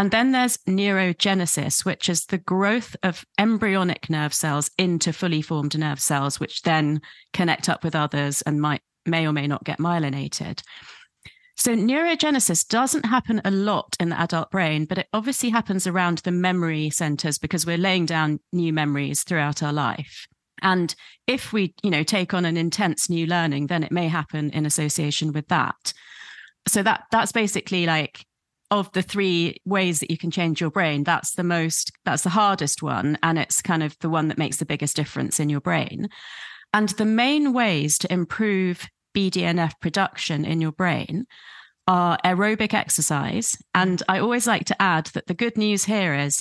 [0.00, 5.78] And then there's neurogenesis, which is the growth of embryonic nerve cells into fully formed
[5.78, 7.02] nerve cells, which then
[7.34, 10.62] connect up with others and might may or may not get myelinated.
[11.58, 16.18] So neurogenesis doesn't happen a lot in the adult brain, but it obviously happens around
[16.24, 20.26] the memory centers because we're laying down new memories throughout our life.
[20.62, 20.94] And
[21.26, 24.64] if we, you know, take on an intense new learning, then it may happen in
[24.64, 25.92] association with that.
[26.66, 28.24] So that that's basically like
[28.70, 32.30] of the three ways that you can change your brain, that's the most, that's the
[32.30, 33.18] hardest one.
[33.22, 36.08] And it's kind of the one that makes the biggest difference in your brain.
[36.72, 41.26] And the main ways to improve BDNF production in your brain
[41.88, 43.56] are aerobic exercise.
[43.74, 46.40] And I always like to add that the good news here is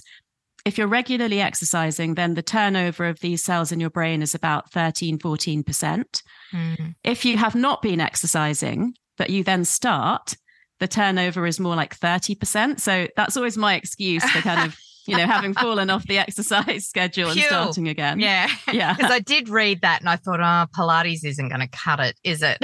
[0.65, 4.71] if you're regularly exercising, then the turnover of these cells in your brain is about
[4.71, 6.21] 13, 14%.
[6.53, 6.95] Mm.
[7.03, 10.35] If you have not been exercising, but you then start,
[10.79, 12.79] the turnover is more like 30%.
[12.79, 16.85] So that's always my excuse for kind of, you know, having fallen off the exercise
[16.89, 18.19] schedule and starting again.
[18.19, 18.49] Yeah.
[18.71, 18.93] Yeah.
[18.95, 22.15] Because I did read that and I thought, oh, Pilates isn't going to cut it,
[22.23, 22.57] is it?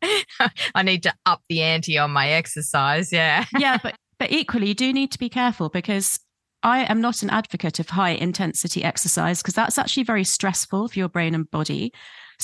[0.74, 3.12] I need to up the ante on my exercise.
[3.12, 3.44] Yeah.
[3.58, 3.78] yeah.
[3.82, 6.20] But, but equally, you do need to be careful because
[6.62, 10.98] I am not an advocate of high intensity exercise because that's actually very stressful for
[10.98, 11.92] your brain and body.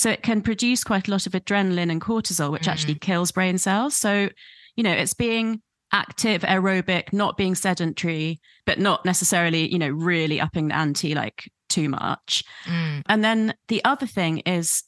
[0.00, 2.72] So it can produce quite a lot of adrenaline and cortisol, which mm.
[2.72, 3.94] actually kills brain cells.
[3.94, 4.30] So,
[4.74, 5.60] you know, it's being
[5.92, 11.52] active, aerobic, not being sedentary, but not necessarily, you know, really upping the ante like
[11.68, 12.42] too much.
[12.64, 13.02] Mm.
[13.10, 14.84] And then the other thing is,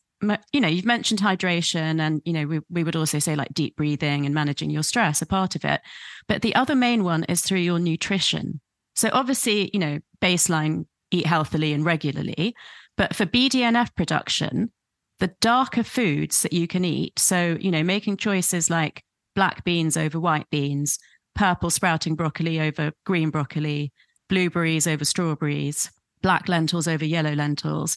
[0.51, 3.77] you know, you've mentioned hydration and, you know, we, we would also say like deep
[3.77, 5.83] breathing and managing your stress, a part of it.
[6.27, 8.63] But the other main one is through your nutrition.
[8.97, 12.55] So obviously, you know, baseline, eat healthily and regularly.
[12.97, 14.73] But for BDNF production,
[15.23, 17.17] the darker foods that you can eat.
[17.17, 19.05] So, you know, making choices like
[19.37, 20.99] black beans over white beans,
[21.37, 23.93] purple sprouting broccoli over green broccoli,
[24.29, 27.97] blueberries over strawberries, black lentils over yellow lentils.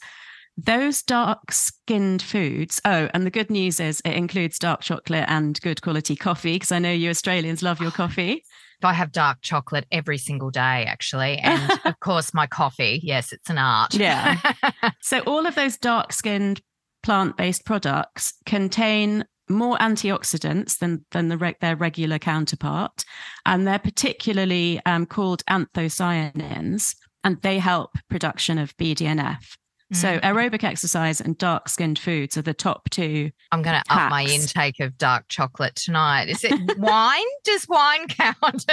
[0.55, 2.79] Those dark skinned foods.
[2.85, 6.71] Oh, and the good news is it includes dark chocolate and good quality coffee, because
[6.71, 8.43] I know you Australians love your coffee.
[8.83, 11.39] I have dark chocolate every single day, actually.
[11.39, 12.99] And of course, my coffee.
[13.01, 13.95] Yes, it's an art.
[13.95, 14.39] Yeah.
[15.01, 16.61] so, all of those dark skinned
[17.05, 23.05] plant based products contain more antioxidants than, than the, their regular counterpart.
[23.45, 29.55] And they're particularly um, called anthocyanins, and they help production of BDNF.
[29.95, 30.21] So mm.
[30.21, 33.31] aerobic exercise and dark skinned foods are the top two.
[33.51, 36.27] I'm going to up my intake of dark chocolate tonight.
[36.27, 37.23] Is it wine?
[37.43, 38.65] Does wine count?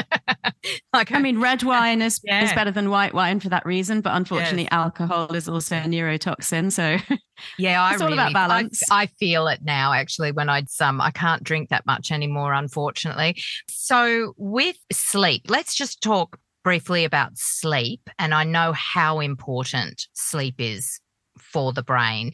[0.92, 2.44] like I mean, red wine is yeah.
[2.44, 4.72] is better than white wine for that reason, but unfortunately, yes.
[4.72, 6.72] alcohol is also a neurotoxin.
[6.72, 6.98] So
[7.58, 8.82] yeah, I it's really, all about balance.
[8.90, 9.92] I, I feel it now.
[9.92, 13.40] Actually, when I'd some, I can't drink that much anymore, unfortunately.
[13.68, 20.56] So with sleep, let's just talk briefly about sleep, and I know how important sleep
[20.58, 21.00] is
[21.52, 22.32] for the brain.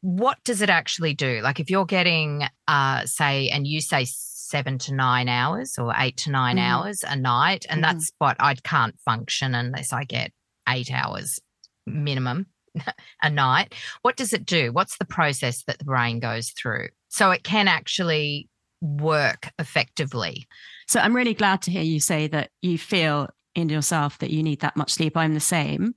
[0.00, 1.40] What does it actually do?
[1.42, 6.16] Like if you're getting, uh, say, and you say seven to nine hours or eight
[6.18, 6.64] to 9 mm-hmm.
[6.64, 7.96] hours a night, and mm-hmm.
[7.96, 10.32] that's what I can't function unless I get
[10.68, 11.40] eight hours
[11.86, 12.46] minimum
[13.22, 13.74] a night.
[14.02, 14.72] What does it do?
[14.72, 16.88] What's the process that the brain goes through?
[17.08, 18.48] So it can actually
[18.80, 20.46] work effectively.
[20.86, 24.42] So I'm really glad to hear you say that you feel in yourself that you
[24.42, 25.16] need that much sleep.
[25.16, 25.94] I'm the same.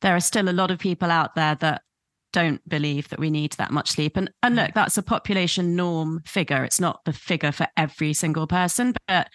[0.00, 1.82] There are still a lot of people out there that
[2.32, 4.16] don't believe that we need that much sleep.
[4.16, 6.64] And and look, that's a population norm figure.
[6.64, 9.28] It's not the figure for every single person, but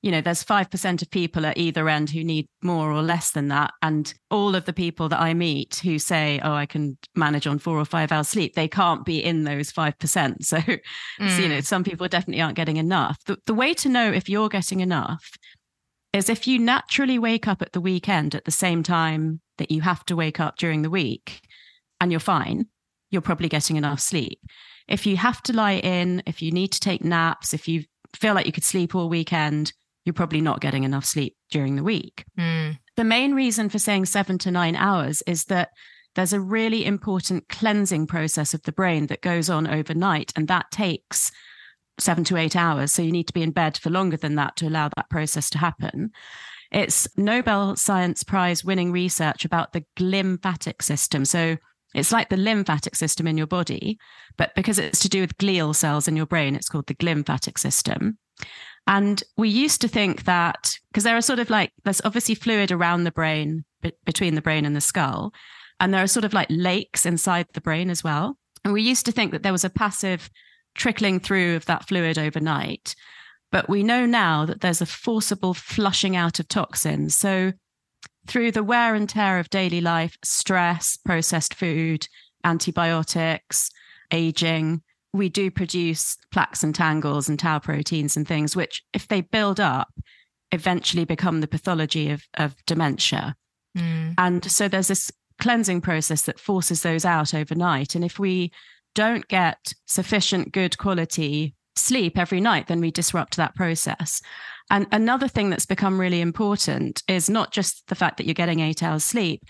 [0.00, 3.48] you know, there's 5% of people at either end who need more or less than
[3.48, 3.72] that.
[3.82, 7.58] And all of the people that I meet who say, oh, I can manage on
[7.58, 10.36] four or five hours sleep, they can't be in those 5%.
[10.48, 10.80] So, mm.
[11.18, 13.18] so you know, some people definitely aren't getting enough.
[13.24, 15.32] The, the way to know if you're getting enough
[16.12, 19.82] is if you naturally wake up at the weekend at the same time that you
[19.82, 21.42] have to wake up during the week
[22.00, 22.66] and you're fine,
[23.10, 24.40] you're probably getting enough sleep.
[24.86, 27.84] If you have to lie in, if you need to take naps, if you
[28.16, 29.72] feel like you could sleep all weekend,
[30.04, 32.24] you're probably not getting enough sleep during the week.
[32.38, 32.78] Mm.
[32.96, 35.70] The main reason for saying seven to nine hours is that
[36.14, 40.70] there's a really important cleansing process of the brain that goes on overnight, and that
[40.70, 41.30] takes
[42.00, 42.92] seven to eight hours.
[42.92, 45.50] So you need to be in bed for longer than that to allow that process
[45.50, 46.10] to happen.
[46.70, 51.24] It's Nobel Science Prize winning research about the glymphatic system.
[51.24, 51.56] So
[51.94, 53.98] it's like the lymphatic system in your body,
[54.36, 57.58] but because it's to do with glial cells in your brain, it's called the glymphatic
[57.58, 58.18] system.
[58.86, 62.70] And we used to think that because there are sort of like, there's obviously fluid
[62.70, 65.32] around the brain, be- between the brain and the skull.
[65.80, 68.38] And there are sort of like lakes inside the brain as well.
[68.64, 70.30] And we used to think that there was a passive
[70.74, 72.94] trickling through of that fluid overnight.
[73.50, 77.16] But we know now that there's a forcible flushing out of toxins.
[77.16, 77.52] So,
[78.26, 82.06] through the wear and tear of daily life, stress, processed food,
[82.44, 83.70] antibiotics,
[84.12, 84.82] aging,
[85.14, 89.60] we do produce plaques and tangles and tau proteins and things, which, if they build
[89.60, 89.88] up,
[90.52, 93.34] eventually become the pathology of, of dementia.
[93.76, 94.14] Mm.
[94.18, 97.94] And so there's this cleansing process that forces those out overnight.
[97.94, 98.52] And if we
[98.94, 104.20] don't get sufficient good quality sleep every night, then we disrupt that process.
[104.70, 108.60] And another thing that's become really important is not just the fact that you're getting
[108.60, 109.42] eight hours sleep,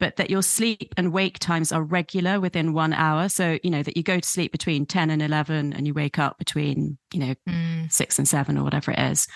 [0.00, 3.28] but that your sleep and wake times are regular within one hour.
[3.28, 6.18] So, you know, that you go to sleep between 10 and 11 and you wake
[6.18, 7.92] up between, you know, mm.
[7.92, 9.26] six and seven or whatever it is.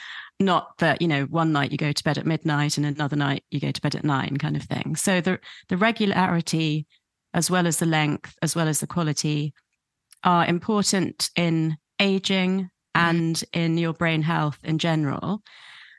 [0.40, 3.44] Not that, you know, one night you go to bed at midnight and another night
[3.50, 4.96] you go to bed at nine kind of thing.
[4.96, 6.86] So the, the regularity,
[7.32, 9.54] as well as the length, as well as the quality,
[10.24, 15.42] are important in aging and in your brain health in general.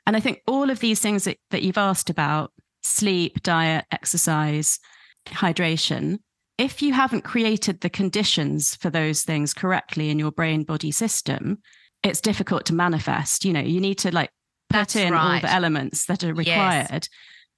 [0.06, 4.78] And I think all of these things that, that you've asked about sleep, diet, exercise,
[5.26, 6.18] hydration
[6.58, 11.58] if you haven't created the conditions for those things correctly in your brain body system,
[12.02, 13.44] it's difficult to manifest.
[13.44, 14.30] You know, you need to like
[14.68, 15.34] put That's in right.
[15.36, 17.08] all the elements that are required yes.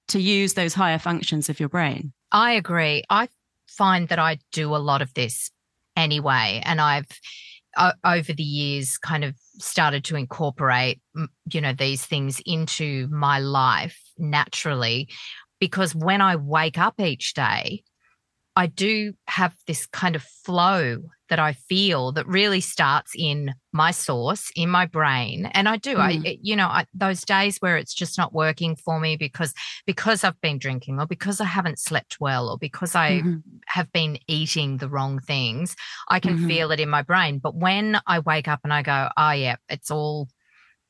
[0.09, 2.13] to use those higher functions of your brain.
[2.31, 3.03] I agree.
[3.09, 3.29] I
[3.67, 5.51] find that I do a lot of this
[5.97, 6.61] anyway.
[6.65, 7.09] And I've,
[8.05, 11.01] over the years kind of started to incorporate
[11.53, 15.09] you know these things into my life naturally
[15.61, 17.83] because when i wake up each day
[18.57, 20.99] I do have this kind of flow
[21.31, 25.47] that I feel that really starts in my source, in my brain.
[25.47, 26.27] And I do, mm.
[26.27, 29.55] I, you know, I, those days where it's just not working for me because
[29.87, 33.39] because I've been drinking or because I haven't slept well or because I mm-hmm.
[33.69, 35.77] have been eating the wrong things,
[36.09, 36.49] I can mm-hmm.
[36.49, 37.39] feel it in my brain.
[37.39, 40.29] But when I wake up and I go, oh yeah, it's all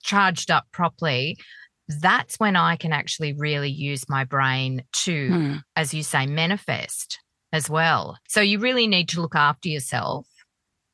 [0.02, 1.36] charged up properly,
[2.00, 5.62] that's when I can actually really use my brain to, mm.
[5.76, 7.20] as you say, manifest
[7.52, 8.18] as well.
[8.28, 10.26] So you really need to look after yourself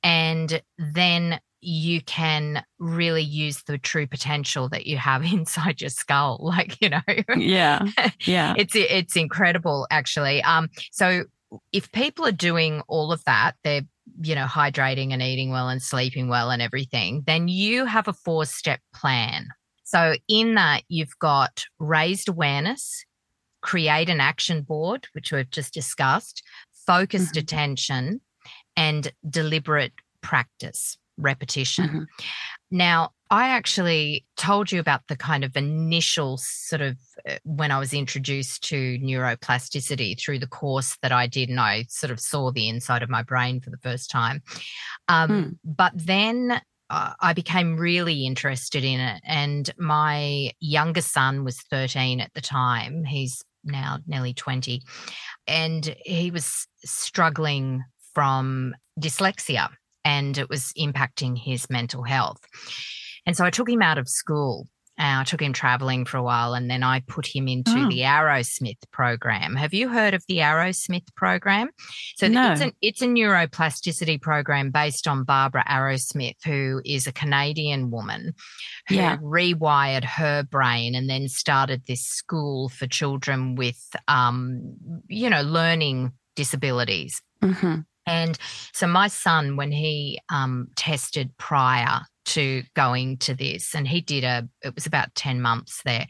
[0.03, 6.39] and then you can really use the true potential that you have inside your skull
[6.41, 7.01] like you know?
[7.37, 7.87] Yeah.
[8.25, 8.55] Yeah.
[8.57, 10.43] It's it's incredible actually.
[10.43, 11.25] Um so
[11.73, 13.83] if people are doing all of that they're
[14.21, 18.13] you know hydrating and eating well and sleeping well and everything then you have a
[18.13, 19.49] four step plan.
[19.83, 23.05] So in that you've got raised awareness
[23.67, 26.43] create an action board, which we've just discussed,
[26.87, 27.41] focused mm-hmm.
[27.41, 28.21] attention,
[28.77, 31.89] and deliberate practice, repetition.
[31.89, 32.03] Mm-hmm.
[32.71, 36.97] Now, I actually told you about the kind of initial sort of
[37.29, 41.87] uh, when I was introduced to neuroplasticity through the course that I did, and I
[41.89, 44.43] sort of saw the inside of my brain for the first time.
[45.09, 45.59] Um, mm.
[45.65, 49.21] But then uh, I became really interested in it.
[49.25, 53.05] And my younger son was 13 at the time.
[53.05, 54.83] He's now nearly 20.
[55.47, 59.69] And he was struggling from dyslexia
[60.05, 62.41] and it was impacting his mental health.
[63.27, 64.69] And so I took him out of school
[64.99, 67.89] uh, I took him traveling for a while and then I put him into oh.
[67.89, 69.55] the Arrowsmith program.
[69.55, 71.69] Have you heard of the Arrowsmith program?
[72.17, 72.53] So no.
[72.53, 78.33] it's, an, it's a neuroplasticity program based on Barbara Arrowsmith, who is a Canadian woman
[78.89, 79.19] who yeah.
[79.19, 84.77] rewired her brain and then started this school for children with, um,
[85.09, 87.21] you know, learning disabilities.
[87.43, 87.81] Mm-hmm.
[88.07, 88.39] And
[88.73, 94.25] so my son, when he um, tested prior to going to this and he did
[94.25, 96.07] a it was about 10 months there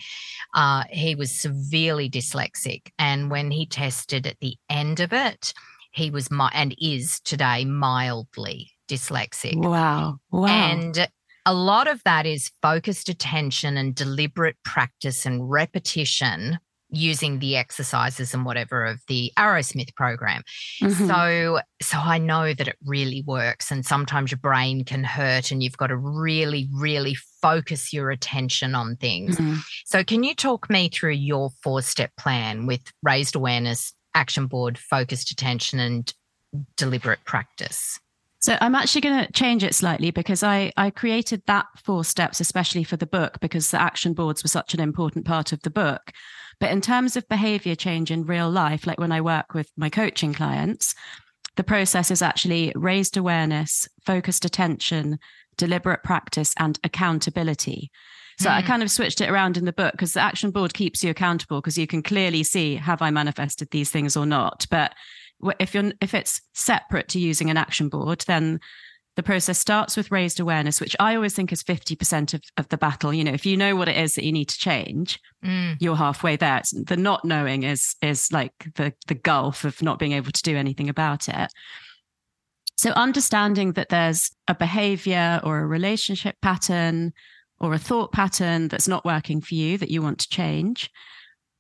[0.55, 5.53] uh, he was severely dyslexic and when he tested at the end of it
[5.93, 10.19] he was my and is today mildly dyslexic Wow.
[10.31, 10.47] Wow.
[10.47, 11.09] and
[11.45, 16.59] a lot of that is focused attention and deliberate practice and repetition
[16.91, 20.43] using the exercises and whatever of the Arrowsmith program.
[20.81, 21.07] Mhm.
[21.09, 25.63] So so I know that it really works and sometimes your brain can hurt and
[25.63, 29.37] you've got to really really focus your attention on things.
[29.37, 29.63] Mhm.
[29.85, 35.31] So can you talk me through your four-step plan with raised awareness, action board, focused
[35.31, 36.13] attention and
[36.77, 37.99] deliberate practice?
[38.39, 42.39] So I'm actually going to change it slightly because I, I created that four steps,
[42.39, 45.71] especially for the book, because the action boards were such an important part of the
[45.71, 46.13] book.
[46.59, 49.91] But in terms of behavior change in real life, like when I work with my
[49.91, 50.95] coaching clients,
[51.57, 55.19] the process is actually raised awareness, focused attention,
[55.57, 57.91] deliberate practice, and accountability.
[58.39, 58.67] So I Hmm.
[58.67, 61.61] kind of switched it around in the book because the action board keeps you accountable
[61.61, 64.67] because you can clearly see have I manifested these things or not.
[64.71, 64.95] But
[65.59, 68.61] if you're if it's separate to using an action board, then
[69.17, 72.77] the process starts with raised awareness, which I always think is 50% of, of the
[72.77, 73.13] battle.
[73.15, 75.97] You know, if you know what it is that you need to change, Mm, you're
[75.97, 76.57] halfway there.
[76.59, 80.43] It's- The not knowing is is like the the gulf of not being able to
[80.43, 81.51] do anything about it.
[82.77, 87.13] So understanding that there's a behavior or a relationship pattern
[87.59, 90.91] or a thought pattern that's not working for you that you want to change.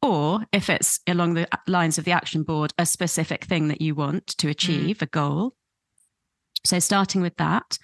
[0.03, 3.95] Or if it's along the lines of the action board, a specific thing that you
[3.95, 5.55] want to achieve, a goal.
[6.67, 7.79] So starting with that.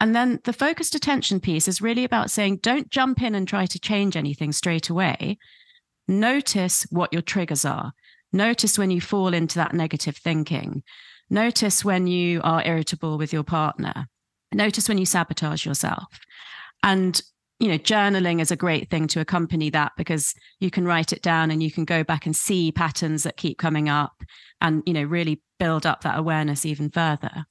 [0.00, 3.66] And then the focused attention piece is really about saying, don't jump in and try
[3.66, 5.38] to change anything straight away.
[6.06, 7.92] Notice what your triggers are.
[8.32, 10.82] Notice when you fall into that negative thinking.
[11.30, 14.06] Notice when you are irritable with your partner.
[14.52, 16.06] Notice when you sabotage yourself.
[16.82, 17.20] And,
[17.58, 21.22] you know, journaling is a great thing to accompany that because you can write it
[21.22, 24.22] down and you can go back and see patterns that keep coming up
[24.60, 27.44] and, you know, really build up that awareness even further.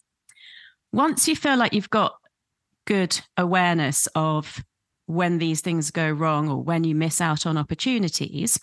[0.97, 2.15] Once you feel like you've got
[2.85, 4.63] good awareness of
[5.05, 8.59] when these things go wrong or when you miss out on opportunities,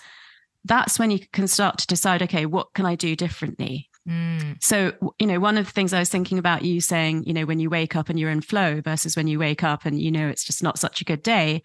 [0.64, 3.89] that's when you can start to decide, okay, what can I do differently?
[4.09, 7.32] mm, So, you know, one of the things I was thinking about you saying, you
[7.32, 10.03] know, when you wake up and you're in flow versus when you wake up and,
[10.03, 11.62] you know, it's just not such a good day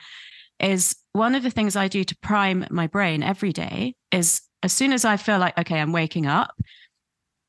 [0.59, 4.72] is one of the things I do to prime my brain every day is as
[4.72, 6.51] soon as I feel like, okay, I'm waking up,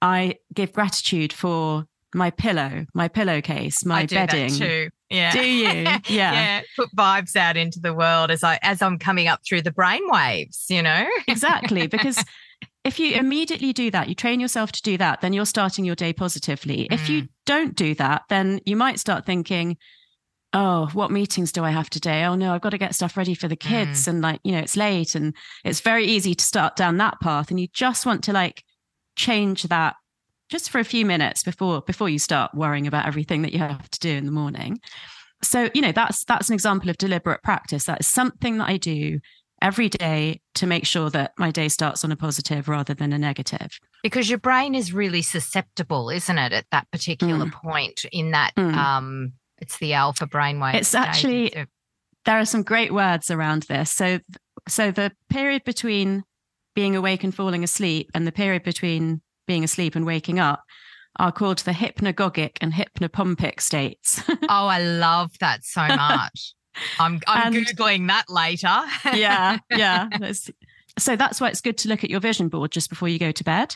[0.01, 1.85] I give gratitude for
[2.15, 4.53] my pillow, my pillowcase, my I do bedding.
[4.53, 4.89] that too.
[5.11, 5.33] Yeah.
[5.33, 5.71] Do you?
[6.09, 6.33] Yeah.
[6.33, 6.61] yeah.
[6.77, 10.03] Put vibes out into the world as I as I'm coming up through the brain
[10.07, 11.09] waves, you know?
[11.29, 12.23] exactly because
[12.85, 15.95] if you immediately do that you train yourself to do that then you're starting your
[15.95, 17.29] day positively if you mm.
[17.47, 19.77] don't do that then you might start thinking
[20.53, 23.35] oh what meetings do i have today oh no i've got to get stuff ready
[23.35, 24.09] for the kids mm.
[24.09, 25.35] and like you know it's late and
[25.65, 28.65] it's very easy to start down that path and you just want to like
[29.17, 29.97] change that
[30.51, 33.89] just for a few minutes before before you start worrying about everything that you have
[33.91, 34.79] to do in the morning
[35.43, 38.77] so you know that's that's an example of deliberate practice that is something that i
[38.77, 39.19] do
[39.63, 43.19] every day to make sure that my day starts on a positive rather than a
[43.19, 43.79] negative.
[44.03, 48.75] Because your brain is really susceptible, isn't it, at that particular point in that Mm.
[48.75, 50.77] um it's the alpha brainwave.
[50.77, 51.01] It's stage.
[51.03, 51.67] actually-
[52.25, 53.91] There are some great words around this.
[53.91, 54.21] So
[54.67, 56.23] so the period between
[56.75, 59.21] being awake and falling asleep and the period between
[59.51, 60.63] being asleep and waking up
[61.19, 64.23] are called the hypnagogic and hypnopompic states.
[64.49, 66.55] Oh, I love that so much.
[67.01, 68.81] I'm I'm And- googling that later.
[69.19, 70.09] yeah, yeah.
[70.99, 73.33] So that's why it's good to look at your vision board just before you go
[73.33, 73.75] to bed.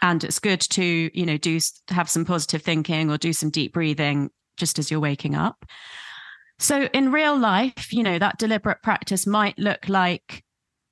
[0.00, 0.84] And it's good to,
[1.18, 1.58] you know, do
[1.90, 5.64] have some positive thinking or do some deep breathing just as you're waking up.
[6.58, 10.42] So in real life, you know, that deliberate practice might look like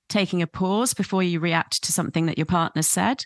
[0.09, 3.25] taking a pause before you react to something that your partner said.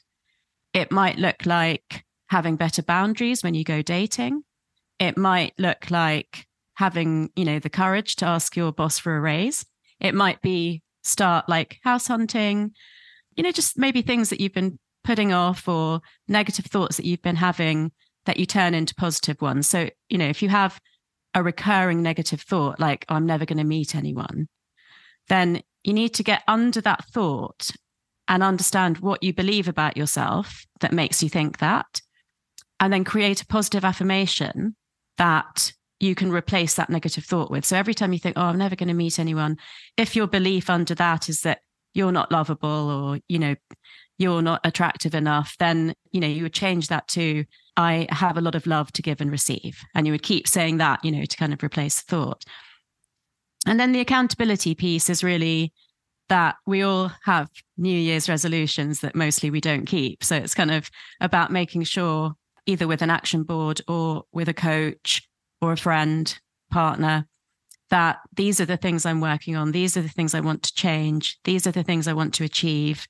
[0.75, 4.43] It might look like having better boundaries when you go dating.
[4.99, 9.21] It might look like having, you know, the courage to ask your boss for a
[9.21, 9.65] raise.
[10.01, 12.73] It might be start like house hunting,
[13.37, 17.23] you know, just maybe things that you've been putting off or negative thoughts that you've
[17.23, 17.93] been having
[18.27, 19.69] that you turn into positive ones.
[19.69, 20.81] So, you know, if you have
[21.35, 24.49] a recurring negative thought like, oh, I'm never going to meet anyone,
[25.29, 27.71] then you need to get under that thought
[28.29, 32.01] and understand what you believe about yourself that makes you think that,
[32.81, 34.77] and then create a positive affirmation
[35.19, 37.65] that you can replace that negative thought with.
[37.65, 39.57] So every time you think, oh, I'm never going to meet anyone,
[39.97, 41.61] if your belief under that is that
[41.95, 43.55] you're not lovable or, you know,
[44.19, 47.45] you're not attractive enough, then, you know, you would change that to,
[47.77, 49.81] I have a lot of love to give and receive.
[49.95, 52.45] And you would keep saying that, you know, to kind of replace thought.
[53.67, 55.73] And then the accountability piece is really
[56.29, 60.25] that we all have New Year's resolutions that mostly we don't keep.
[60.25, 62.33] So it's kind of about making sure,
[62.67, 65.29] either with an action board or with a coach
[65.61, 66.39] or a friend,
[66.71, 67.27] partner,
[67.91, 69.73] that these are the things I'm working on.
[69.73, 71.39] These are the things I want to change.
[71.45, 73.07] These are the things I want to achieve.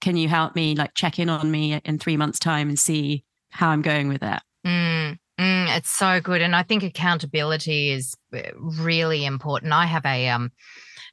[0.00, 3.24] Can you help me, like, check in on me in three months' time and see
[3.50, 4.40] how I'm going with it?
[4.66, 9.72] Mm, mm, it's so good, and I think accountability is uh, really important.
[9.72, 10.52] I have a um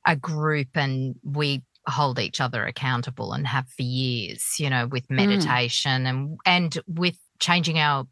[0.06, 4.60] a group, and we hold each other accountable and have for years.
[4.60, 5.16] You know, with mm.
[5.16, 6.10] meditation mm.
[6.10, 8.08] and and with changing our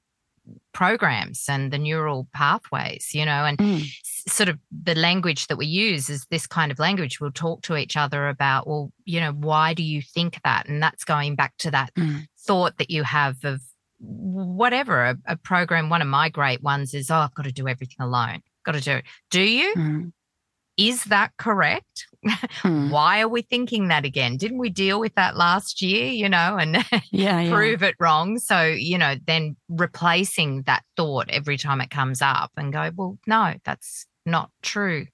[0.73, 3.85] programs and the neural pathways, you know, and mm.
[4.27, 7.19] sort of the language that we use is this kind of language.
[7.19, 10.67] We'll talk to each other about, well, you know, why do you think that?
[10.67, 12.25] And that's going back to that mm.
[12.39, 13.61] thought that you have of
[13.99, 15.89] whatever a, a, program.
[15.89, 18.41] One of my great ones is, oh, I've got to do everything alone.
[18.65, 19.05] Got to do it.
[19.29, 20.11] Do you?
[20.79, 22.07] Is that correct?
[22.61, 22.89] Hmm.
[22.89, 24.35] Why are we thinking that again?
[24.35, 27.89] Didn't we deal with that last year, you know, and yeah, prove yeah.
[27.89, 28.39] it wrong?
[28.39, 33.17] So, you know, then replacing that thought every time it comes up and go, well,
[33.25, 35.05] no, that's not true.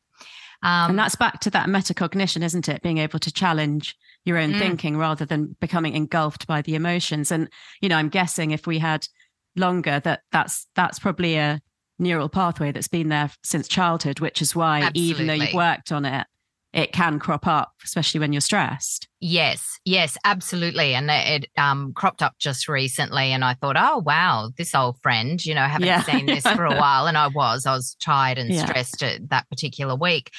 [0.63, 2.81] Um, and that's back to that metacognition, isn't it?
[2.81, 4.59] Being able to challenge your own mm.
[4.59, 7.31] thinking rather than becoming engulfed by the emotions.
[7.31, 7.49] And,
[7.81, 9.07] you know, I'm guessing if we had
[9.55, 11.61] longer that that's that's probably a
[11.99, 15.01] neural pathway that's been there since childhood, which is why Absolutely.
[15.01, 16.27] even though you've worked on it,
[16.75, 19.07] it can crop up, especially when you're stressed.
[19.21, 20.93] Yes, yes, absolutely.
[20.93, 23.31] And it um, cropped up just recently.
[23.31, 26.03] And I thought, oh, wow, this old friend, you know, haven't yeah.
[26.03, 27.07] seen this for a while.
[27.07, 28.65] And I was, I was tired and yeah.
[28.65, 30.31] stressed at that particular week.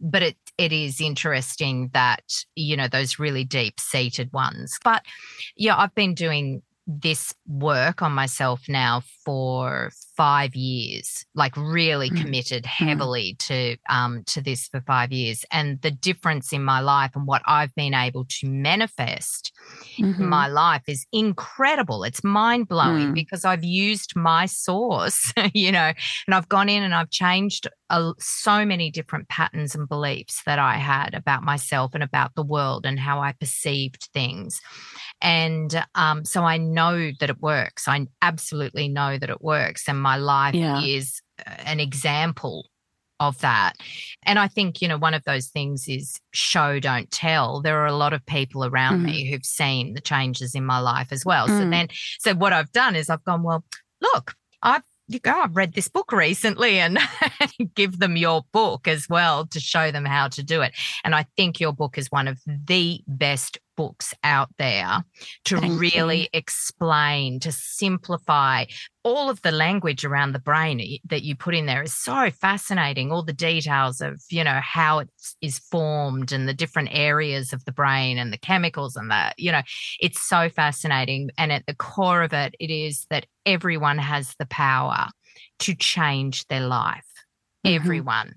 [0.00, 2.22] But it, it is interesting that,
[2.54, 4.78] you know, those really deep seated ones.
[4.84, 5.02] But
[5.56, 9.90] yeah, I've been doing this work on myself now for
[10.20, 12.20] five years, like really mm.
[12.20, 12.66] committed mm.
[12.66, 17.26] heavily to um, to this for five years, and the difference in my life and
[17.26, 19.50] what I've been able to manifest
[19.96, 20.22] mm-hmm.
[20.22, 22.04] in my life is incredible.
[22.04, 23.14] It's mind blowing mm.
[23.14, 25.90] because I've used my source, you know,
[26.26, 30.58] and I've gone in and I've changed a, so many different patterns and beliefs that
[30.58, 34.60] I had about myself and about the world and how I perceived things.
[35.22, 37.86] And um, so I know that it works.
[37.86, 39.88] I absolutely know that it works.
[39.88, 40.82] And my life yeah.
[40.82, 42.68] is uh, an example
[43.20, 43.74] of that.
[44.24, 47.60] And I think, you know, one of those things is show, don't tell.
[47.60, 49.04] There are a lot of people around mm.
[49.04, 51.46] me who've seen the changes in my life as well.
[51.46, 51.58] Mm.
[51.58, 51.88] So then,
[52.18, 53.62] so what I've done is I've gone, well,
[54.00, 56.98] look, I've you go, I've read this book recently and
[57.74, 60.72] give them your book as well to show them how to do it.
[61.02, 65.02] And I think your book is one of the best books out there
[65.46, 66.26] to Thank really you.
[66.34, 68.66] explain, to simplify
[69.04, 73.10] all of the language around the brain that you put in there is so fascinating.
[73.10, 75.08] All the details of, you know, how it
[75.40, 79.50] is formed and the different areas of the brain and the chemicals and that, you
[79.50, 79.62] know,
[79.98, 81.30] it's so fascinating.
[81.38, 85.06] And at the core of it, it is that everyone has the power
[85.60, 87.06] to change their life.
[87.64, 87.76] Mm-hmm.
[87.76, 88.34] Everyone.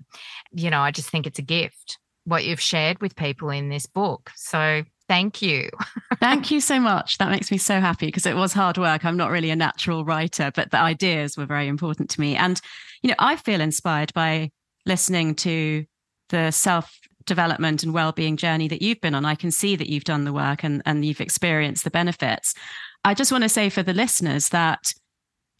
[0.52, 3.84] You know, I just think it's a gift what you've shared with people in this
[3.84, 4.30] book.
[4.34, 5.68] So Thank you.
[6.20, 7.18] Thank you so much.
[7.18, 9.04] That makes me so happy because it was hard work.
[9.04, 12.36] I'm not really a natural writer, but the ideas were very important to me.
[12.36, 12.60] And,
[13.02, 14.50] you know, I feel inspired by
[14.86, 15.84] listening to
[16.30, 19.24] the self development and well-being journey that you've been on.
[19.24, 22.54] I can see that you've done the work and, and you've experienced the benefits.
[23.04, 24.92] I just want to say for the listeners that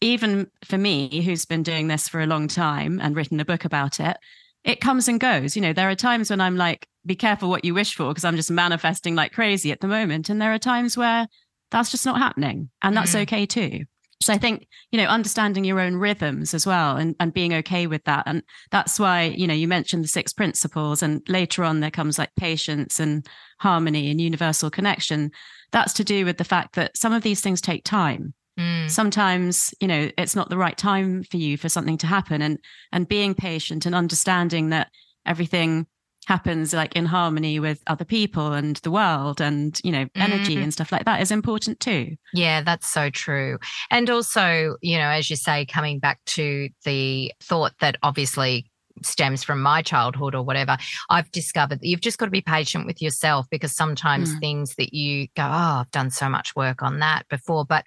[0.01, 3.65] even for me, who's been doing this for a long time and written a book
[3.65, 4.17] about it,
[4.65, 5.55] it comes and goes.
[5.55, 8.25] You know, there are times when I'm like, be careful what you wish for because
[8.25, 10.27] I'm just manifesting like crazy at the moment.
[10.27, 11.27] And there are times where
[11.69, 12.69] that's just not happening.
[12.81, 13.21] And that's mm.
[13.21, 13.85] okay too.
[14.21, 17.85] So I think, you know, understanding your own rhythms as well and, and being okay
[17.85, 18.23] with that.
[18.25, 18.41] And
[18.71, 22.33] that's why, you know, you mentioned the six principles and later on there comes like
[22.35, 23.27] patience and
[23.59, 25.31] harmony and universal connection.
[25.71, 28.33] That's to do with the fact that some of these things take time.
[28.59, 28.89] Mm.
[28.89, 32.59] Sometimes, you know, it's not the right time for you for something to happen and
[32.91, 34.89] and being patient and understanding that
[35.25, 35.87] everything
[36.25, 40.63] happens like in harmony with other people and the world and you know energy mm.
[40.63, 43.57] and stuff like that is important too yeah that's so true
[43.91, 48.65] and also you know as you say coming back to the thought that obviously
[49.03, 50.77] stems from my childhood or whatever
[51.09, 54.39] i've discovered that you've just got to be patient with yourself because sometimes mm.
[54.39, 57.85] things that you go oh i've done so much work on that before but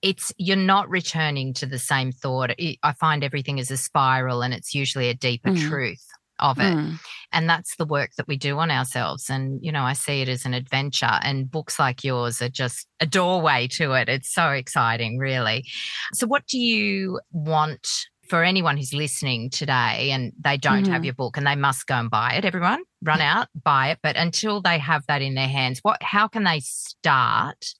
[0.00, 2.52] it's you're not returning to the same thought.
[2.82, 5.68] I find everything is a spiral and it's usually a deeper mm.
[5.68, 6.06] truth
[6.38, 6.74] of it.
[6.74, 6.98] Mm.
[7.32, 9.30] And that's the work that we do on ourselves.
[9.30, 12.86] And, you know, I see it as an adventure, and books like yours are just
[13.00, 14.08] a doorway to it.
[14.08, 15.64] It's so exciting, really.
[16.12, 17.88] So, what do you want
[18.28, 20.92] for anyone who's listening today and they don't mm-hmm.
[20.92, 23.98] have your book and they must go and buy it everyone run out buy it
[24.02, 27.74] but until they have that in their hands what how can they start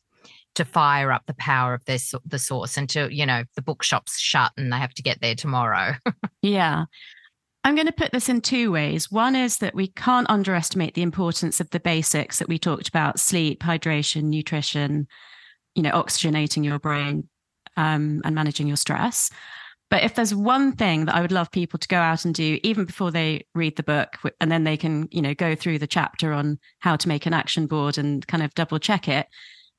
[0.55, 4.53] to fire up the power of their the source until you know the bookshop's shut
[4.57, 5.94] and they have to get there tomorrow.
[6.44, 6.86] Yeah.
[7.62, 9.12] I'm going to put this in two ways.
[9.12, 13.20] One is that we can't underestimate the importance of the basics that we talked about
[13.20, 15.07] sleep hydration nutrition
[15.74, 17.28] you know oxygenating your brain
[17.76, 19.30] um, and managing your stress.
[19.90, 22.59] But if there's one thing that I would love people to go out and do,
[22.62, 25.86] even before they read the book, and then they can, you know, go through the
[25.86, 29.26] chapter on how to make an action board and kind of double check it,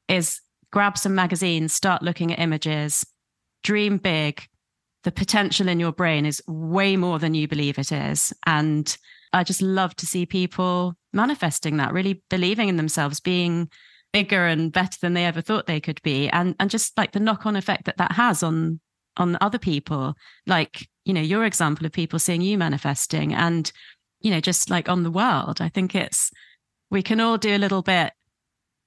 [0.07, 0.39] is
[0.73, 3.05] grab some magazines, start looking at images,
[3.63, 4.43] dream big.
[5.03, 8.33] The potential in your brain is way more than you believe it is.
[8.47, 8.97] And
[9.33, 13.69] I just love to see people manifesting that, really believing in themselves, being
[14.13, 16.27] bigger and better than they ever thought they could be.
[16.29, 18.79] And, and just like the knock on effect that that has on
[19.17, 20.15] on other people
[20.47, 23.71] like you know your example of people seeing you manifesting and
[24.21, 26.31] you know just like on the world i think it's
[26.89, 28.11] we can all do a little bit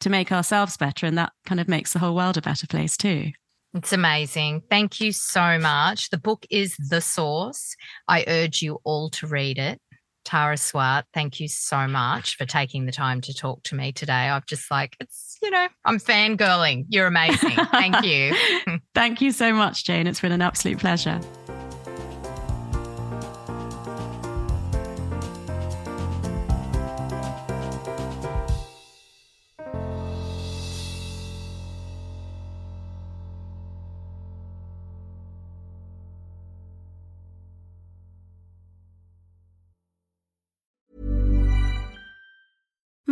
[0.06, 2.96] to make ourselves better and that kind of makes the whole world a better place
[2.96, 3.32] too
[3.74, 4.62] it's amazing.
[4.70, 6.08] Thank you so much.
[6.08, 7.76] The book is The Source.
[8.08, 9.78] I urge you all to read it.
[10.24, 14.30] Tara Swart, thank you so much for taking the time to talk to me today.
[14.30, 16.86] I've just like, it's you know, I'm fangirling.
[16.88, 17.56] You're amazing.
[17.70, 18.34] Thank you.
[18.94, 20.06] Thank you so much, Jane.
[20.06, 21.20] It's been an absolute pleasure.